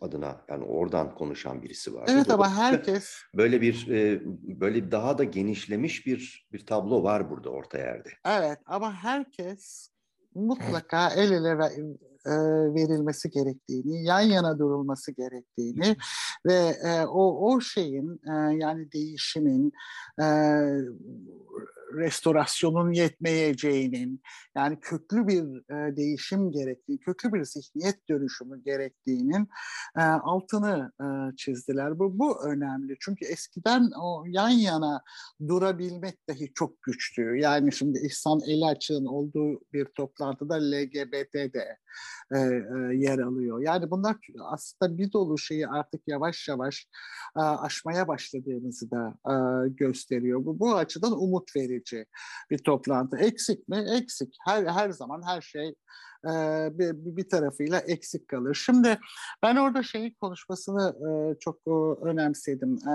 adına 0.00 0.44
yani 0.48 0.64
oradan 0.64 1.14
konuşan 1.14 1.62
birisi 1.62 1.94
var. 1.94 2.08
Evet 2.12 2.30
ama 2.30 2.56
herkes 2.56 3.14
böyle 3.36 3.60
bir 3.60 3.88
e, 3.88 4.20
böyle 4.60 4.90
daha 4.92 5.18
da 5.18 5.24
genişlemiş 5.24 6.06
bir 6.06 6.48
bir 6.52 6.66
tablo 6.66 7.02
var 7.02 7.30
burada 7.30 7.50
orta 7.50 7.78
yerde. 7.78 8.08
Evet 8.26 8.58
ama 8.66 8.94
herkes 8.94 9.90
mutlaka 10.34 11.08
el 11.08 11.30
ele 11.30 11.48
e, 12.26 12.30
verilmesi 12.74 13.30
gerektiğini, 13.30 14.04
yan 14.04 14.20
yana 14.20 14.58
durulması 14.58 15.12
gerektiğini 15.12 15.96
ve 16.46 16.76
e, 16.84 17.04
o 17.06 17.52
o 17.52 17.60
şeyin 17.60 18.20
yani 18.60 18.92
değişimin 18.92 19.72
restorasyonun 21.94 22.92
yetmeyeceğinin, 22.92 24.22
yani 24.56 24.80
köklü 24.80 25.28
bir 25.28 25.72
e, 25.74 25.96
değişim 25.96 26.52
gerektiği, 26.52 26.98
köklü 26.98 27.32
bir 27.32 27.44
zihniyet 27.44 28.08
dönüşümü 28.08 28.62
gerektiğinin 28.62 29.48
e, 29.96 30.02
altını 30.02 30.92
e, 31.00 31.36
çizdiler. 31.36 31.98
Bu, 31.98 32.18
bu 32.18 32.44
önemli 32.44 32.96
çünkü 33.00 33.24
eskiden 33.24 33.90
o 34.02 34.24
yan 34.26 34.48
yana 34.48 35.02
durabilmek 35.48 36.28
dahi 36.28 36.52
çok 36.54 36.82
güçtü. 36.82 37.22
Yani 37.22 37.72
şimdi 37.72 37.98
İhsan 37.98 38.40
Elaç'ın 38.48 39.04
olduğu 39.04 39.60
bir 39.72 39.84
toplantıda 39.84 40.54
LGBT 40.54 41.34
de 41.34 41.78
e, 42.34 42.38
e, 42.38 42.96
yer 42.96 43.18
alıyor. 43.18 43.60
Yani 43.60 43.90
bunlar 43.90 44.16
aslında 44.40 44.98
bir 44.98 45.12
dolu 45.12 45.38
şeyi 45.38 45.68
artık 45.68 46.02
yavaş 46.06 46.48
yavaş 46.48 46.88
e, 47.36 47.40
aşmaya 47.40 48.08
başladığımızı 48.08 48.90
da 48.90 49.14
e, 49.26 49.34
gösteriyor. 49.68 50.44
Bu, 50.44 50.58
bu 50.58 50.74
açıdan 50.74 51.22
umut 51.22 51.56
verici 51.56 51.79
bir 52.50 52.58
toplantı. 52.58 53.16
Eksik 53.16 53.68
mi? 53.68 53.84
Eksik. 53.90 54.36
Her, 54.46 54.64
her 54.66 54.90
zaman 54.90 55.22
her 55.26 55.40
şey 55.40 55.74
e, 56.24 56.30
bir, 56.78 57.16
bir 57.16 57.28
tarafıyla 57.28 57.78
eksik 57.78 58.28
kalır. 58.28 58.54
Şimdi 58.54 58.98
ben 59.42 59.56
orada 59.56 59.82
şeyin 59.82 60.14
konuşmasını 60.20 60.96
e, 61.08 61.38
çok 61.38 61.56
e, 61.66 61.70
önemsedim. 62.04 62.78
E, 62.88 62.92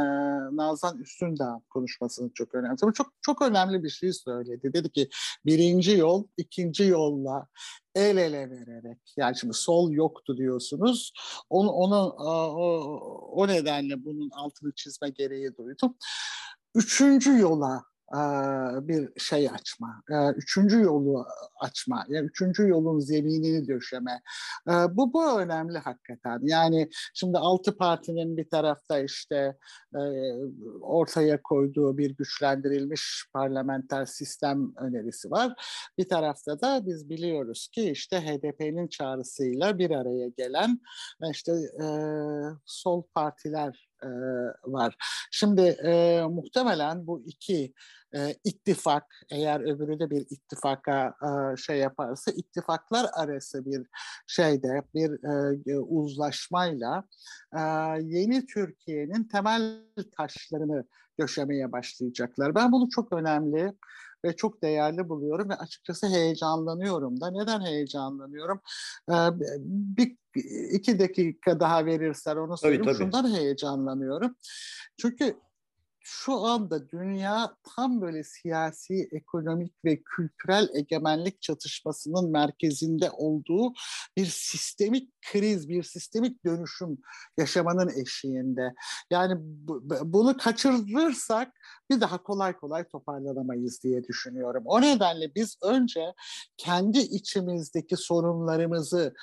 Nazan 0.56 0.98
Üstündağ 0.98 1.62
konuşmasını 1.70 2.32
çok 2.34 2.56
önemsedim. 2.56 2.94
Çok 2.94 3.08
çok 3.22 3.42
önemli 3.42 3.84
bir 3.84 3.90
şey 3.90 4.14
söyledi. 4.14 4.74
Dedi 4.74 4.90
ki 4.90 5.10
birinci 5.46 5.98
yol 5.98 6.28
ikinci 6.38 6.84
yolla 6.84 7.48
el 7.96 8.18
ele 8.18 8.50
vererek 8.50 9.14
yani 9.18 9.38
şimdi 9.38 9.54
sol 9.54 9.92
yoktu 9.92 10.38
diyorsunuz 10.38 11.14
onu 11.50 11.70
onu 11.70 12.16
o, 12.18 12.66
o 13.32 13.48
nedenle 13.48 14.06
bunun 14.06 14.30
altını 14.30 14.72
çizme 14.76 15.10
gereği 15.10 15.58
duydum. 15.58 15.96
Üçüncü 16.76 17.40
yola 17.40 17.84
bir 18.88 19.20
şey 19.20 19.50
açma, 19.50 20.04
üçüncü 20.36 20.82
yolu 20.82 21.26
açma, 21.60 22.06
yani 22.08 22.26
üçüncü 22.26 22.68
yolun 22.68 23.00
zeminini 23.00 23.68
döşeme. 23.68 24.22
Bu, 24.68 25.14
bu 25.14 25.40
önemli 25.40 25.78
hakikaten. 25.78 26.40
Yani 26.44 26.90
şimdi 27.14 27.38
altı 27.38 27.78
partinin 27.78 28.38
bir 28.38 28.50
tarafta 28.50 29.00
işte 29.00 29.58
ortaya 30.82 31.42
koyduğu 31.42 31.98
bir 31.98 32.16
güçlendirilmiş 32.16 33.26
parlamenter 33.34 34.06
sistem 34.06 34.76
önerisi 34.78 35.32
var. 35.32 35.54
Bir 35.98 36.10
tarafta 36.10 36.62
da 36.62 36.86
biz 36.86 37.10
biliyoruz 37.10 37.68
ki 37.68 37.92
işte 37.92 38.20
HDP'nin 38.22 38.88
çağrısıyla 38.88 39.78
bir 39.78 39.92
araya 39.92 40.28
gelen 40.28 40.80
işte 41.32 41.54
sol 42.66 43.04
partiler 43.16 43.90
e, 44.06 44.10
var. 44.72 44.96
Şimdi 45.32 45.62
e, 45.62 46.22
muhtemelen 46.30 47.08
bu 47.08 47.24
iki 47.26 47.74
e, 48.16 48.36
ittifak 48.44 49.04
eğer 49.32 49.60
öbürü 49.60 50.00
de 50.00 50.10
bir 50.10 50.22
ittifaka 50.30 51.16
e, 51.24 51.58
şey 51.58 51.78
yaparsa 51.78 52.32
ittifaklar 52.32 53.06
arası 53.14 53.66
bir 53.66 53.88
şeyde 54.28 54.82
bir 54.94 55.12
e, 55.72 55.80
uzlaşmayla 55.80 57.04
e, 57.54 57.60
yeni 58.02 58.46
Türkiye'nin 58.46 59.24
temel 59.24 59.82
taşlarını 60.18 60.86
döşemeye 61.20 61.72
başlayacaklar. 61.72 62.56
Ben 62.56 62.72
bunu 62.72 62.90
çok 62.90 63.14
önemli 63.14 63.74
ve 64.26 64.36
çok 64.36 64.62
değerli 64.62 65.10
buluyorum 65.10 65.50
ve 65.50 65.56
açıkçası 65.56 66.08
heyecanlanıyorum 66.08 67.22
da. 67.22 67.32
Neden 67.32 67.62
heyecanlanıyorum? 67.62 68.62
Ee, 69.10 69.14
bir 69.98 70.18
iki 70.72 71.00
dakika 71.00 71.60
daha 71.60 71.86
verirsen 71.86 72.36
onu 72.36 72.58
söyleyeyim. 72.58 72.86
Tabii, 72.86 72.94
tabii. 72.98 73.04
Şundan 73.04 73.36
heyecanlanıyorum. 73.36 74.36
Çünkü 74.98 75.38
şu 76.08 76.34
anda 76.34 76.90
dünya 76.90 77.56
tam 77.64 78.02
böyle 78.02 78.24
siyasi, 78.24 79.10
ekonomik 79.12 79.86
ve 79.86 80.02
kültürel 80.04 80.70
egemenlik 80.74 81.42
çatışmasının 81.42 82.32
merkezinde 82.32 83.12
olduğu 83.12 83.74
bir 84.18 84.26
sistemik 84.26 85.22
kriz, 85.22 85.70
bir 85.70 85.84
sistemik 85.84 86.46
dönüşüm 86.46 86.98
yaşamanın 87.38 87.90
eşiğinde. 87.90 88.74
Yani 89.12 89.34
bunu 90.04 90.38
kaçırırsak 90.38 91.54
bir 91.90 92.02
daha 92.02 92.24
kolay 92.24 92.58
kolay 92.58 92.88
toparlanamayız 92.88 93.84
diye 93.84 94.04
düşünüyorum. 94.04 94.64
O 94.66 94.82
nedenle 94.82 95.36
biz 95.36 95.58
önce 95.64 96.14
kendi 96.58 97.00
içimizdeki 97.00 97.98
sorunlarımızı 97.98 99.14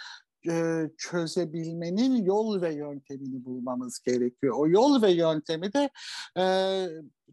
çözebilmenin 0.98 2.24
yol 2.24 2.62
ve 2.62 2.74
yöntemini 2.74 3.44
bulmamız 3.44 3.98
gerekiyor. 3.98 4.54
O 4.58 4.68
yol 4.68 5.02
ve 5.02 5.10
yöntemi 5.10 5.72
de 5.72 5.90
e, 6.38 6.44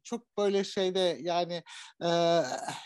çok 0.09 0.37
böyle 0.37 0.63
şeyde 0.63 1.17
yani 1.21 1.63
e, 2.03 2.41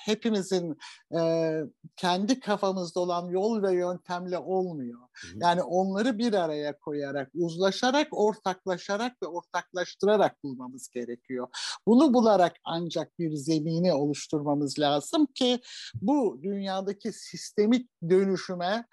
hepimizin 0.06 0.78
e, 1.18 1.54
kendi 1.96 2.40
kafamızda 2.40 3.00
olan 3.00 3.30
yol 3.30 3.64
ve 3.64 3.74
yöntemle 3.74 4.38
olmuyor. 4.38 5.00
Yani 5.36 5.64
onları 5.64 6.18
bir 6.18 6.34
araya 6.34 6.80
koyarak, 6.80 7.30
uzlaşarak, 7.34 8.08
ortaklaşarak 8.12 9.24
ve 9.24 9.28
ortaklaştırarak 9.28 10.44
bulmamız 10.44 10.90
gerekiyor. 10.90 11.48
Bunu 11.88 12.14
bularak 12.14 12.56
ancak 12.64 13.20
bir 13.20 13.36
zemini 13.36 13.94
oluşturmamız 13.94 14.80
lazım 14.80 15.26
ki 15.26 15.60
bu 16.02 16.40
dünyadaki 16.44 17.14
sistemik 17.14 17.90
dönüşüme 18.10 18.86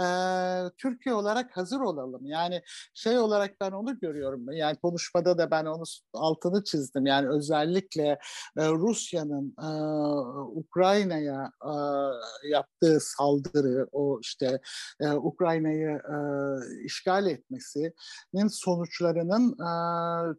e, 0.00 0.04
Türkiye 0.78 1.14
olarak 1.14 1.56
hazır 1.56 1.80
olalım. 1.80 2.26
Yani 2.26 2.62
şey 2.94 3.18
olarak 3.18 3.60
ben 3.60 3.72
onu 3.72 3.98
görüyorum. 3.98 4.52
Yani 4.52 4.76
konuşmada 4.76 5.38
da 5.38 5.50
ben 5.50 5.64
onu 5.64 5.82
altını 6.12 6.64
çizdim. 6.64 7.06
Yani 7.06 7.28
özellikle 7.28 7.75
e, 7.78 8.68
Rusya'nın 8.68 9.54
e, 9.62 9.68
Ukrayna'ya 10.58 11.52
e, 11.64 11.72
yaptığı 12.48 13.00
saldırı, 13.00 13.88
o 13.92 14.20
işte 14.22 14.60
e, 15.00 15.10
Ukrayna'yı 15.10 15.88
e, 15.90 16.16
işgal 16.84 17.26
etmesinin 17.26 18.48
sonuçlarının 18.48 19.52
e, 19.52 19.70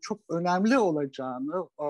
çok 0.01 0.19
önemli 0.29 0.77
olacağını, 0.77 1.67
e, 1.79 1.87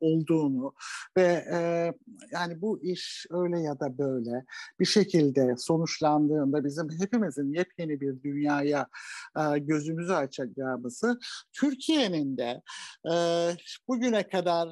olduğunu 0.00 0.74
ve 1.16 1.44
e, 1.52 1.92
yani 2.32 2.60
bu 2.60 2.82
iş 2.82 3.26
öyle 3.30 3.60
ya 3.60 3.80
da 3.80 3.98
böyle 3.98 4.44
bir 4.80 4.84
şekilde 4.84 5.54
sonuçlandığında 5.58 6.64
bizim 6.64 6.88
hepimizin 7.00 7.52
yepyeni 7.52 8.00
bir 8.00 8.22
dünyaya 8.22 8.88
e, 9.36 9.58
gözümüzü 9.58 10.12
açacağımızı 10.12 11.18
Türkiye'nin 11.52 12.36
de 12.36 12.62
e, 13.10 13.14
bugüne 13.88 14.28
kadar 14.28 14.68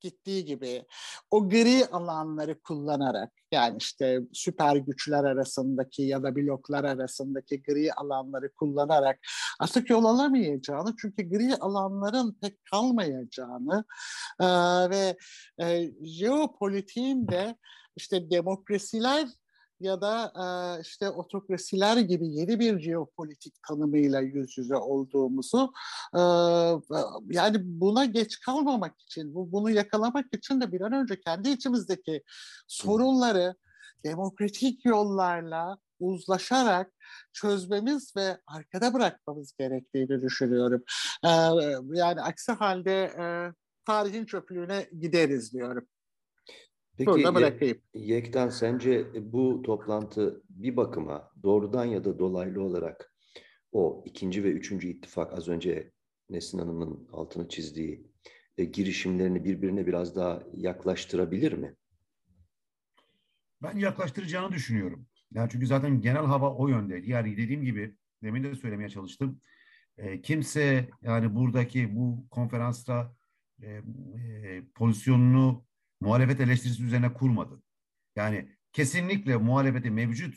gittiği 0.00 0.44
gibi 0.44 0.84
o 1.30 1.48
gri 1.48 1.86
alanları 1.86 2.62
kullanarak 2.62 3.32
yani 3.52 3.76
işte 3.80 4.20
süper 4.32 4.76
güçler 4.76 5.24
arasındaki 5.24 6.02
ya 6.02 6.22
da 6.22 6.36
bloklar 6.36 6.84
arasındaki 6.84 7.62
gri 7.62 7.92
alanları 7.92 8.52
kullanarak 8.52 9.18
artık 9.60 9.90
yol 9.90 10.04
alamayacağını 10.04 10.94
çünkü 11.00 11.28
gri 11.28 11.56
alanların 11.56 12.38
pek 12.42 12.64
kalmayacağını 12.64 13.84
e, 14.40 14.46
ve 14.90 15.16
e, 15.60 15.90
jeopolitiğin 16.04 17.28
de 17.28 17.56
işte 17.96 18.30
demokrasiler 18.30 19.28
ya 19.80 20.00
da 20.00 20.32
e, 20.36 20.80
işte 20.80 21.10
otokrasiler 21.10 21.96
gibi 21.96 22.28
yeni 22.28 22.60
bir 22.60 22.80
jeopolitik 22.80 23.54
tanımıyla 23.68 24.20
yüz 24.20 24.58
yüze 24.58 24.76
olduğumuzu 24.76 25.72
e, 26.14 26.20
yani 27.30 27.56
buna 27.62 28.04
geç 28.04 28.40
kalmamak 28.40 29.00
için, 29.00 29.34
bu 29.34 29.52
bunu 29.52 29.70
yakalamak 29.70 30.26
için 30.34 30.60
de 30.60 30.72
bir 30.72 30.80
an 30.80 30.92
önce 30.92 31.20
kendi 31.20 31.50
içimizdeki 31.50 32.22
sorunları 32.68 33.54
demokratik 34.04 34.84
yollarla 34.84 35.78
uzlaşarak 36.00 36.92
çözmemiz 37.32 38.16
ve 38.16 38.38
arkada 38.46 38.94
bırakmamız 38.94 39.52
gerektiğini 39.58 40.22
düşünüyorum. 40.22 40.82
E, 41.24 41.28
yani 41.98 42.20
aksi 42.20 42.52
halde 42.52 43.02
e, 43.18 43.24
tarihin 43.86 44.24
çöplüğüne 44.24 44.88
gideriz 45.00 45.52
diyorum. 45.52 45.86
Peki 46.98 47.10
Burada 47.10 47.34
bırakayım. 47.34 47.78
Yektan 47.94 48.48
sence 48.48 49.06
bu 49.32 49.62
toplantı 49.62 50.42
bir 50.50 50.76
bakıma 50.76 51.30
doğrudan 51.42 51.84
ya 51.84 52.04
da 52.04 52.18
dolaylı 52.18 52.62
olarak 52.62 53.12
o 53.72 54.02
ikinci 54.06 54.44
ve 54.44 54.50
üçüncü 54.50 54.88
ittifak 54.88 55.32
az 55.32 55.48
önce 55.48 55.92
Nesin 56.30 56.58
Hanım'ın 56.58 57.08
altını 57.12 57.48
çizdiği 57.48 58.06
e, 58.58 58.64
girişimlerini 58.64 59.44
birbirine 59.44 59.86
biraz 59.86 60.16
daha 60.16 60.42
yaklaştırabilir 60.54 61.52
mi? 61.52 61.74
Ben 63.62 63.76
yaklaştıracağını 63.78 64.52
düşünüyorum. 64.52 65.06
Yani 65.34 65.48
çünkü 65.52 65.66
zaten 65.66 66.00
genel 66.00 66.24
hava 66.24 66.54
o 66.54 66.68
yönde. 66.68 67.02
Yani 67.04 67.36
dediğim 67.36 67.64
gibi 67.64 67.94
demin 68.22 68.44
de 68.44 68.54
söylemeye 68.54 68.88
çalıştım. 68.88 69.40
E, 69.98 70.20
kimse 70.20 70.88
yani 71.02 71.34
buradaki 71.34 71.96
bu 71.96 72.26
konferansta 72.30 73.14
e, 73.62 73.68
e, 73.68 74.62
pozisyonunu 74.74 75.67
muhalefet 76.00 76.40
eleştirisi 76.40 76.84
üzerine 76.84 77.12
kurmadı. 77.12 77.62
Yani 78.16 78.56
kesinlikle 78.72 79.36
muhalefeti 79.36 79.90
mevcut 79.90 80.34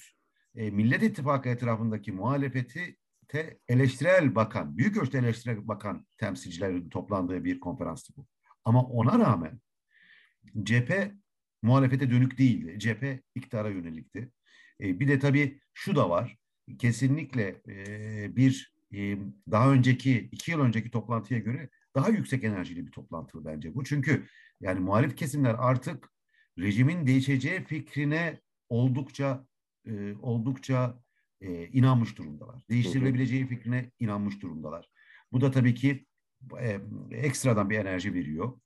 e, 0.56 0.72
Millet 0.72 1.04
İttifakı 1.04 1.50
etrafındaki 1.50 2.12
muhalefeti 2.12 2.98
te 3.28 3.60
eleştirel 3.68 4.36
bakan, 4.36 4.78
büyük 4.78 4.98
ölçüde 4.98 5.18
eleştirel 5.18 5.68
bakan 5.68 6.08
temsilcilerin 6.18 6.90
toplandığı 6.90 7.44
bir 7.44 7.60
konferanstı 7.60 8.14
bu. 8.18 8.28
Ama 8.66 8.84
ona 8.84 9.20
rağmen 9.20 9.60
cephe 10.64 11.16
muhalefete 11.62 12.12
dönük 12.12 12.38
değildi. 12.38 12.80
Cephe 12.80 13.22
iktidara 13.36 13.70
yönelikti. 13.70 14.32
E, 14.82 15.00
bir 15.00 15.08
de 15.08 15.20
tabii 15.20 15.62
şu 15.74 15.96
da 15.96 16.10
var. 16.10 16.38
Kesinlikle 16.80 17.62
e, 17.68 18.36
bir 18.36 18.76
e, 18.94 19.18
daha 19.52 19.72
önceki, 19.72 20.30
iki 20.32 20.52
yıl 20.52 20.60
önceki 20.60 20.92
toplantıya 20.92 21.40
göre 21.40 21.70
daha 21.96 22.10
yüksek 22.10 22.44
enerjili 22.44 22.86
bir 22.88 22.92
toplantı 22.92 23.46
bence 23.46 23.76
bu. 23.76 23.84
Çünkü 23.84 24.28
yani 24.62 24.80
muhalif 24.80 25.16
kesimler 25.16 25.56
artık 25.60 26.12
rejimin 26.60 27.08
değişeceği 27.08 27.64
fikrine 27.64 28.42
oldukça 28.70 29.46
e, 29.86 30.14
oldukça 30.16 31.00
e, 31.42 31.68
inanmış 31.68 32.18
durumdalar. 32.18 32.64
Değiştirilebileceği 32.70 33.48
fikrine 33.48 33.92
inanmış 34.00 34.42
durumdalar. 34.42 34.90
Bu 35.32 35.42
da 35.42 35.52
tabii 35.52 35.76
ki 35.76 36.06
e, 36.60 36.80
ekstradan 37.12 37.70
bir 37.70 37.78
enerji 37.78 38.14
veriyor. 38.14 38.60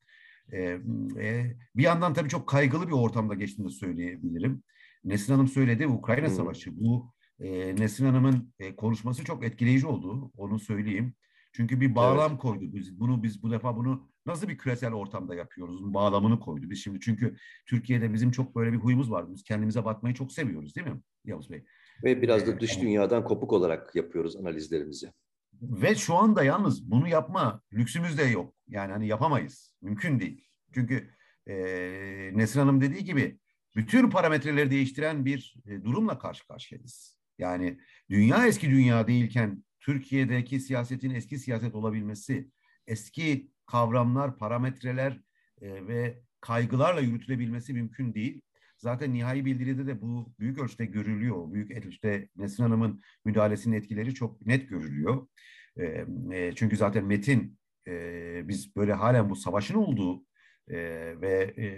E, 0.52 0.80
e, 1.20 1.56
bir 1.76 1.84
yandan 1.84 2.14
tabii 2.14 2.30
çok 2.30 2.50
kaygılı 2.50 2.88
bir 2.88 2.94
ortamda 2.94 3.34
geçtiğini 3.34 3.72
söyleyebilirim. 3.72 4.64
Nesin 5.04 5.34
Hanım 5.34 5.48
söyledi 5.48 5.88
Ukrayna 5.88 6.30
Savaşı. 6.30 6.80
Bu 6.80 7.14
e, 7.40 7.76
Nesin 7.76 8.06
Hanım'ın 8.06 8.54
e, 8.60 8.76
konuşması 8.76 9.24
çok 9.24 9.44
etkileyici 9.44 9.88
oldu. 9.88 10.32
Onu 10.38 10.60
söyleyeyim. 10.60 11.14
Çünkü 11.54 11.82
bir 11.82 11.96
bağlam 11.96 12.32
evet. 12.32 12.42
koydu. 12.42 12.74
Biz 12.74 13.00
bunu 13.00 13.24
biz 13.24 13.44
bu 13.44 13.52
defa 13.52 13.78
bunu 13.78 14.10
nasıl 14.26 14.48
bir 14.48 14.58
küresel 14.58 14.94
ortamda 14.94 15.36
yapıyoruz? 15.36 15.94
Bağlamını 15.94 16.40
koydu. 16.40 16.70
Biz 16.70 16.84
şimdi 16.84 17.00
çünkü 17.00 17.36
Türkiye'de 17.66 18.14
bizim 18.14 18.32
çok 18.32 18.56
böyle 18.56 18.74
bir 18.74 18.78
huyumuz 18.78 19.12
var. 19.12 19.34
Biz 19.34 19.44
kendimize 19.44 19.86
bakmayı 19.86 20.16
çok 20.16 20.32
seviyoruz 20.32 20.76
değil 20.76 20.88
mi 20.88 21.02
Yavuz 21.26 21.52
Bey? 21.52 21.66
Ve 22.04 22.22
biraz 22.22 22.48
da 22.48 22.60
dış 22.60 22.82
dünyadan 22.82 23.24
kopuk 23.24 23.54
olarak 23.54 23.96
yapıyoruz 23.96 24.36
analizlerimizi. 24.36 25.12
Ve 25.62 25.96
şu 25.96 26.16
anda 26.16 26.44
yalnız 26.44 26.92
bunu 26.92 27.08
yapma 27.08 27.62
lüksümüz 27.74 28.18
de 28.18 28.24
yok. 28.24 28.54
Yani 28.68 28.92
hani 28.92 29.08
yapamayız. 29.08 29.74
Mümkün 29.82 30.20
değil. 30.20 30.48
Çünkü 30.74 31.10
e, 31.48 31.56
Nesrin 32.34 32.60
Hanım 32.60 32.82
dediği 32.82 33.04
gibi 33.04 33.40
bütün 33.76 34.10
parametreleri 34.10 34.72
değiştiren 34.72 35.26
bir 35.26 35.56
e, 35.66 35.84
durumla 35.84 36.20
karşı 36.20 36.48
karşıyayız. 36.48 37.18
Yani 37.38 37.80
dünya 38.10 38.48
eski 38.48 38.70
dünya 38.70 39.08
değilken 39.08 39.64
Türkiye'deki 39.80 40.60
siyasetin 40.60 41.10
eski 41.10 41.40
siyaset 41.40 41.76
olabilmesi, 41.76 42.50
eski 42.88 43.52
kavramlar, 43.66 44.38
parametreler 44.38 45.22
e, 45.62 45.88
ve 45.88 46.22
kaygılarla 46.42 47.00
yürütülebilmesi 47.00 47.74
mümkün 47.74 48.14
değil. 48.14 48.42
Zaten 48.78 49.14
nihai 49.14 49.46
bildiride 49.46 49.88
de 49.88 50.02
bu 50.02 50.34
büyük 50.40 50.60
ölçüde 50.60 50.86
görülüyor. 50.86 51.54
Büyük 51.54 51.86
işte 51.90 52.30
Nesrin 52.36 52.64
Hanım'ın 52.64 53.02
müdahalesinin 53.26 53.78
etkileri 53.78 54.14
çok 54.14 54.46
net 54.46 54.70
görülüyor. 54.70 55.28
E, 55.78 56.06
e, 56.32 56.56
çünkü 56.56 56.78
zaten 56.78 57.06
metin 57.06 57.60
e, 57.88 58.48
biz 58.48 58.76
böyle 58.76 58.94
halen 58.94 59.30
bu 59.30 59.36
savaşın 59.36 59.76
olduğu 59.76 60.26
e, 60.68 60.78
ve 61.22 61.54
e, 61.58 61.70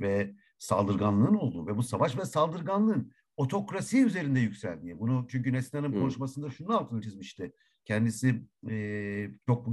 ve 0.00 0.34
saldırganlığın 0.58 1.34
olduğu 1.34 1.66
ve 1.66 1.76
bu 1.76 1.82
savaş 1.82 2.18
ve 2.18 2.24
saldırganlığın 2.24 3.12
otokrasi 3.36 4.04
üzerinde 4.04 4.40
yükseldiği. 4.40 4.98
Bunu 4.98 5.26
çünkü 5.30 5.52
Neslihan 5.52 5.84
Hanım 5.84 6.00
konuşmasında 6.00 6.50
şunun 6.50 6.72
altını 6.72 7.02
çizmişti. 7.02 7.52
Kendisi 7.84 8.42
e, 8.70 9.30
çok 9.46 9.64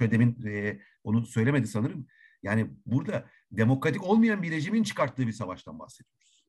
demin 0.00 0.46
e, 0.46 0.80
onu 1.04 1.26
söylemedi 1.26 1.66
sanırım. 1.66 2.06
Yani 2.42 2.70
burada 2.86 3.30
demokratik 3.50 4.04
olmayan 4.04 4.42
bir 4.42 4.50
rejimin 4.50 4.82
çıkarttığı 4.82 5.26
bir 5.26 5.32
savaştan 5.32 5.78
bahsediyoruz. 5.78 6.44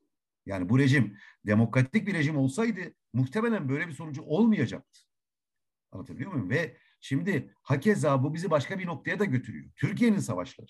Yani 0.46 0.68
bu 0.68 0.78
rejim 0.78 1.16
demokratik 1.46 2.06
bir 2.06 2.14
rejim 2.14 2.36
olsaydı 2.36 2.80
muhtemelen 3.12 3.68
böyle 3.68 3.88
bir 3.88 3.92
sonucu 3.92 4.22
olmayacaktı. 4.22 5.00
Anlatabiliyor 5.92 6.32
muyum? 6.32 6.50
Ve 6.50 6.76
Şimdi 7.04 7.54
hakeza 7.62 8.22
bu 8.22 8.34
bizi 8.34 8.50
başka 8.50 8.78
bir 8.78 8.86
noktaya 8.86 9.18
da 9.18 9.24
götürüyor. 9.24 9.70
Türkiye'nin 9.76 10.18
savaşları. 10.18 10.66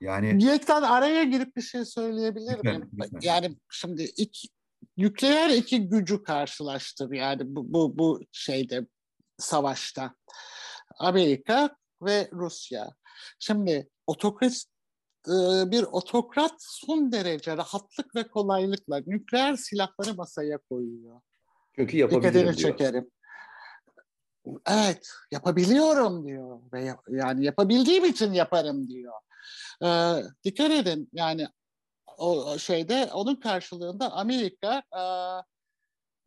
Yani 0.00 0.44
Yekten 0.44 0.82
araya 0.82 1.24
girip 1.24 1.56
bir 1.56 1.62
şey 1.62 1.84
söyleyebilir 1.84 2.64
miyim? 2.64 2.90
Lütfen. 2.92 3.18
Yani 3.22 3.56
şimdi 3.70 4.02
iki, 4.02 4.48
nükleer 4.96 5.50
iki 5.50 5.88
gücü 5.88 6.22
karşılaştır 6.22 7.12
yani 7.12 7.42
bu, 7.44 7.72
bu, 7.72 7.98
bu 7.98 8.20
şeyde 8.32 8.86
savaşta. 9.38 10.14
Amerika 10.98 11.76
ve 12.02 12.28
Rusya. 12.32 12.94
Şimdi 13.38 13.88
otokrat 14.06 14.64
e, 15.26 15.34
bir 15.70 15.82
otokrat 15.82 16.54
son 16.58 17.12
derece 17.12 17.56
rahatlık 17.56 18.14
ve 18.14 18.28
kolaylıkla 18.28 19.00
nükleer 19.06 19.56
silahları 19.56 20.14
masaya 20.14 20.58
koyuyor. 20.58 21.20
Çünkü 21.76 21.96
yapabilirim 21.96 22.42
diyor. 22.42 22.54
çekerim. 22.54 23.10
Evet, 24.66 25.08
yapabiliyorum 25.30 26.26
diyor 26.26 26.60
ve 26.72 26.94
yani 27.08 27.44
yapabildiğim 27.44 28.04
için 28.04 28.32
yaparım 28.32 28.88
diyor. 28.88 29.14
Ee, 29.84 30.22
dikkat 30.44 30.70
edin 30.70 31.08
yani 31.12 31.48
o 32.18 32.58
şeyde 32.58 33.10
onun 33.12 33.36
karşılığında 33.36 34.12
Amerika 34.12 34.82
e, 34.96 35.02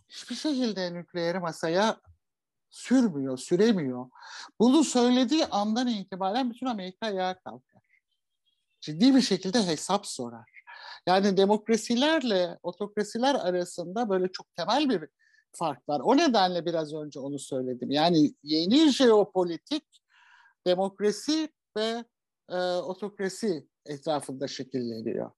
hiçbir 0.10 0.36
şekilde 0.36 0.94
nükleeri 0.94 1.40
masaya 1.40 1.98
sürmüyor, 2.74 3.38
süremiyor. 3.38 4.10
Bunu 4.60 4.84
söylediği 4.84 5.46
andan 5.46 5.88
itibaren 5.88 6.50
bütün 6.50 6.66
Amerika 6.66 7.06
ayağa 7.06 7.40
kalkar. 7.40 7.82
Ciddi 8.82 9.16
bir 9.16 9.22
şekilde 9.22 9.68
hesap 9.68 10.08
sorar. 10.08 10.64
Yani 11.08 11.38
demokrasilerle 11.38 12.60
otokrasiler 12.64 13.36
arasında 13.36 14.10
böyle 14.10 14.32
çok 14.32 14.56
temel 14.56 14.90
bir 14.90 15.10
fark 15.52 15.90
var. 15.90 16.02
O 16.04 16.18
nedenle 16.18 16.66
biraz 16.66 16.94
önce 16.94 17.20
onu 17.20 17.40
söyledim. 17.40 17.92
Yani 17.92 18.34
yeni 18.44 18.90
jeopolitik 18.90 19.84
demokrasi 20.68 21.50
ve 21.78 22.04
e, 22.50 22.56
otokrasi 22.64 23.68
etrafında 23.86 24.48
şekilleniyor. 24.48 25.32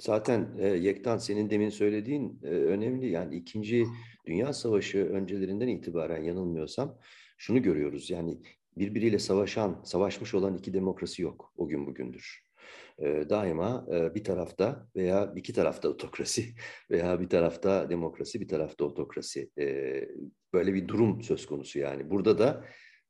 Zaten 0.00 0.48
e, 0.58 0.66
Yektan 0.68 1.18
senin 1.18 1.50
demin 1.50 1.68
söylediğin 1.68 2.40
e, 2.42 2.48
önemli. 2.48 3.10
Yani 3.10 3.36
İkinci 3.36 3.86
Dünya 4.26 4.52
Savaşı 4.52 4.98
öncelerinden 4.98 5.68
itibaren 5.68 6.22
yanılmıyorsam 6.22 6.98
şunu 7.38 7.62
görüyoruz. 7.62 8.10
Yani 8.10 8.38
birbiriyle 8.76 9.18
savaşan, 9.18 9.82
savaşmış 9.84 10.34
olan 10.34 10.56
iki 10.56 10.74
demokrasi 10.74 11.22
yok 11.22 11.52
o 11.56 11.68
gün 11.68 11.86
bugündür. 11.86 12.42
E, 12.98 13.30
daima 13.30 13.86
e, 13.92 14.14
bir 14.14 14.24
tarafta 14.24 14.88
veya 14.96 15.32
iki 15.36 15.52
tarafta 15.52 15.88
otokrasi 15.88 16.54
veya 16.90 17.20
bir 17.20 17.28
tarafta 17.28 17.90
demokrasi, 17.90 18.40
bir 18.40 18.48
tarafta 18.48 18.84
otokrasi. 18.84 19.50
E, 19.58 20.08
böyle 20.52 20.74
bir 20.74 20.88
durum 20.88 21.22
söz 21.22 21.46
konusu 21.46 21.78
yani. 21.78 22.10
Burada 22.10 22.38
da 22.38 22.64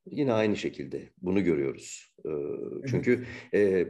yine 0.07 0.33
aynı 0.33 0.57
şekilde 0.57 1.11
bunu 1.19 1.45
görüyoruz. 1.45 2.15
E, 2.25 2.31
çünkü... 2.91 3.27
E, 3.55 3.87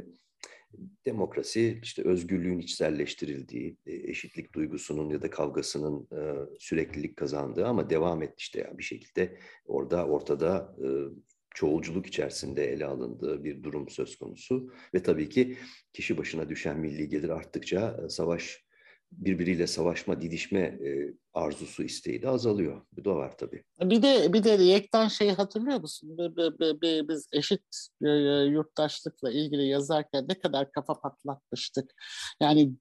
demokrasi 1.06 1.80
işte 1.82 2.02
özgürlüğün 2.02 2.58
içselleştirildiği, 2.58 3.76
e, 3.86 3.94
eşitlik 3.94 4.54
duygusunun 4.54 5.10
ya 5.10 5.22
da 5.22 5.30
kavgasının 5.30 6.08
e, 6.12 6.20
süreklilik 6.58 7.16
kazandığı 7.16 7.66
ama 7.66 7.90
devam 7.90 8.22
etti 8.22 8.34
işte 8.38 8.60
yani 8.60 8.78
bir 8.78 8.82
şekilde 8.82 9.38
orada 9.66 10.06
ortada 10.06 10.76
e, 10.84 10.86
çoğulculuk 11.54 12.06
içerisinde 12.06 12.72
ele 12.72 12.84
alındığı 12.84 13.44
bir 13.44 13.62
durum 13.62 13.88
söz 13.88 14.16
konusu. 14.16 14.72
Ve 14.94 15.02
tabii 15.02 15.28
ki 15.28 15.56
kişi 15.92 16.18
başına 16.18 16.48
düşen 16.48 16.78
milli 16.78 17.08
gelir 17.08 17.28
arttıkça 17.28 18.08
savaş 18.08 18.61
birbiriyle 19.12 19.66
savaşma, 19.66 20.20
didişme 20.20 20.60
e, 20.60 21.14
arzusu, 21.34 21.82
isteği 21.82 22.22
de 22.22 22.28
azalıyor. 22.28 22.82
Bu 22.92 23.04
da 23.04 23.16
var 23.16 23.38
tabii. 23.38 23.64
Bir 23.80 24.02
de 24.02 24.32
bir 24.32 24.44
de 24.44 24.50
Yektan 24.50 25.08
şey 25.08 25.30
hatırlıyor 25.30 25.80
musun? 25.80 26.16
Biz 27.08 27.28
eşit 27.32 27.62
e, 28.04 28.08
yurttaşlıkla 28.50 29.30
ilgili 29.30 29.66
yazarken 29.66 30.24
ne 30.28 30.38
kadar 30.38 30.72
kafa 30.72 31.00
patlatmıştık. 31.00 31.90
Yani 32.40 32.72